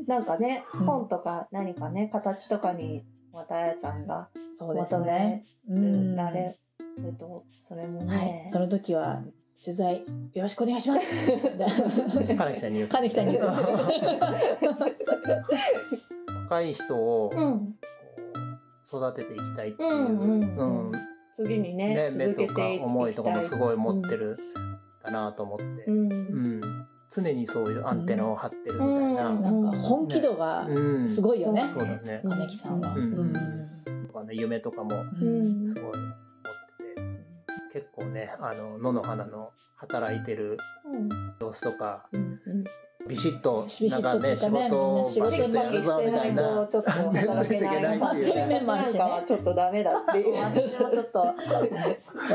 [0.07, 0.86] なんかね、うん。
[0.86, 4.28] 本とか何かね形とかにまたあやちゃんが
[4.59, 6.57] そうです求ねめうんられ
[6.97, 8.18] るとそれもはい。
[8.18, 9.24] ね、その時は
[9.63, 10.03] 取材
[10.34, 11.05] よろしくお願いします。
[12.36, 12.89] 金木さんに言う。
[12.89, 13.45] と金木さんに言う。
[16.43, 17.53] 若い人をこうん。
[17.53, 17.76] う
[18.88, 20.91] 育てていきたいっていう、うん
[21.36, 24.39] 次にねね、目とか思いとかもすごい持ってる
[25.03, 26.11] かなと思って、うん。
[26.11, 26.61] うん。
[27.11, 29.41] 常にそういうアンテナを張ってるみたいな、うん。
[29.41, 29.77] なんか。
[29.79, 33.13] 本気度がうんすごいよね、そうだね、金木さんは、うん。
[33.13, 34.07] うん。
[34.07, 35.67] とかね夢とかもうん。
[35.67, 36.95] すごい持って
[37.73, 41.09] て、結構ねあの野の花の働いてるうん。
[41.41, 42.07] 様子とか
[43.08, 50.36] ビシッとビシッとなんかね仕事仕事にやるぞみたいなちょっと働けないまあそういう面もあるしねなんかはちょっとダメだっていう。
[50.36, 51.36] 私もちょっと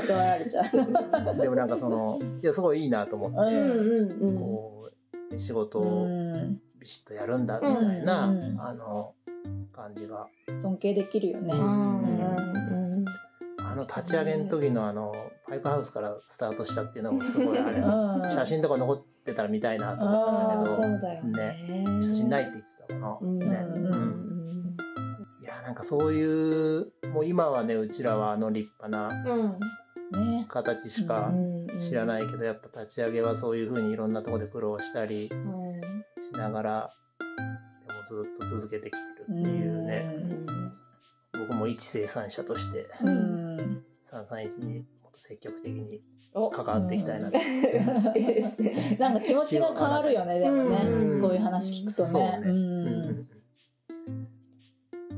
[0.07, 4.39] 断られちゃう、でもなんかそのいやすごいいいなと思って、うんうんうん。
[4.39, 4.91] こ
[5.33, 8.25] う仕事うをんビシッとやるんだみたいな、
[8.59, 9.15] あの
[9.73, 10.29] 感じが。
[10.63, 12.80] 尊敬できるよね、うんうん
[13.71, 15.13] あの立ち上げの時のあの
[15.47, 18.29] パイプハウスからスタートしたっていうのもすごいあれうん。
[18.29, 22.03] 写真とか残ってたら見たいなと思あったんだけどーそうだよね。
[22.03, 23.47] 写真ないって言ってたかな、うんね。
[23.47, 24.77] うん。
[25.41, 29.47] いやなんかそういうもう今はねうちらはあの立派な
[30.49, 35.81] 形しかうん知らないけどやっぱ立ち上げはそういうふうにいろんなところで苦労したりうん。
[36.21, 36.91] しながら
[37.87, 38.99] でもずっと続けてきて
[39.33, 40.60] るっていうね
[41.41, 46.01] 僕も一生産者としてうんうん331にもっと積極的に
[46.33, 48.97] お関わっていきたいなと、いいですね。
[49.01, 51.21] なんか気持ちが変わるよねでもね、うん。
[51.21, 53.09] こういう話聞くとね、ねううん。
[53.11, 53.27] ん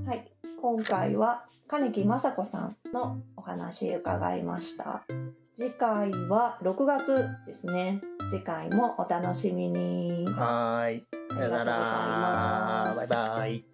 [0.07, 0.25] はい、
[0.61, 5.05] 今回は金木雅子さんのお話伺いました。
[5.55, 8.01] 次回は6月ですね。
[8.31, 10.25] 次回もお楽しみに。
[10.27, 11.05] はーい。
[11.31, 13.13] さよなありがとうございます。
[13.13, 13.72] らバイバイ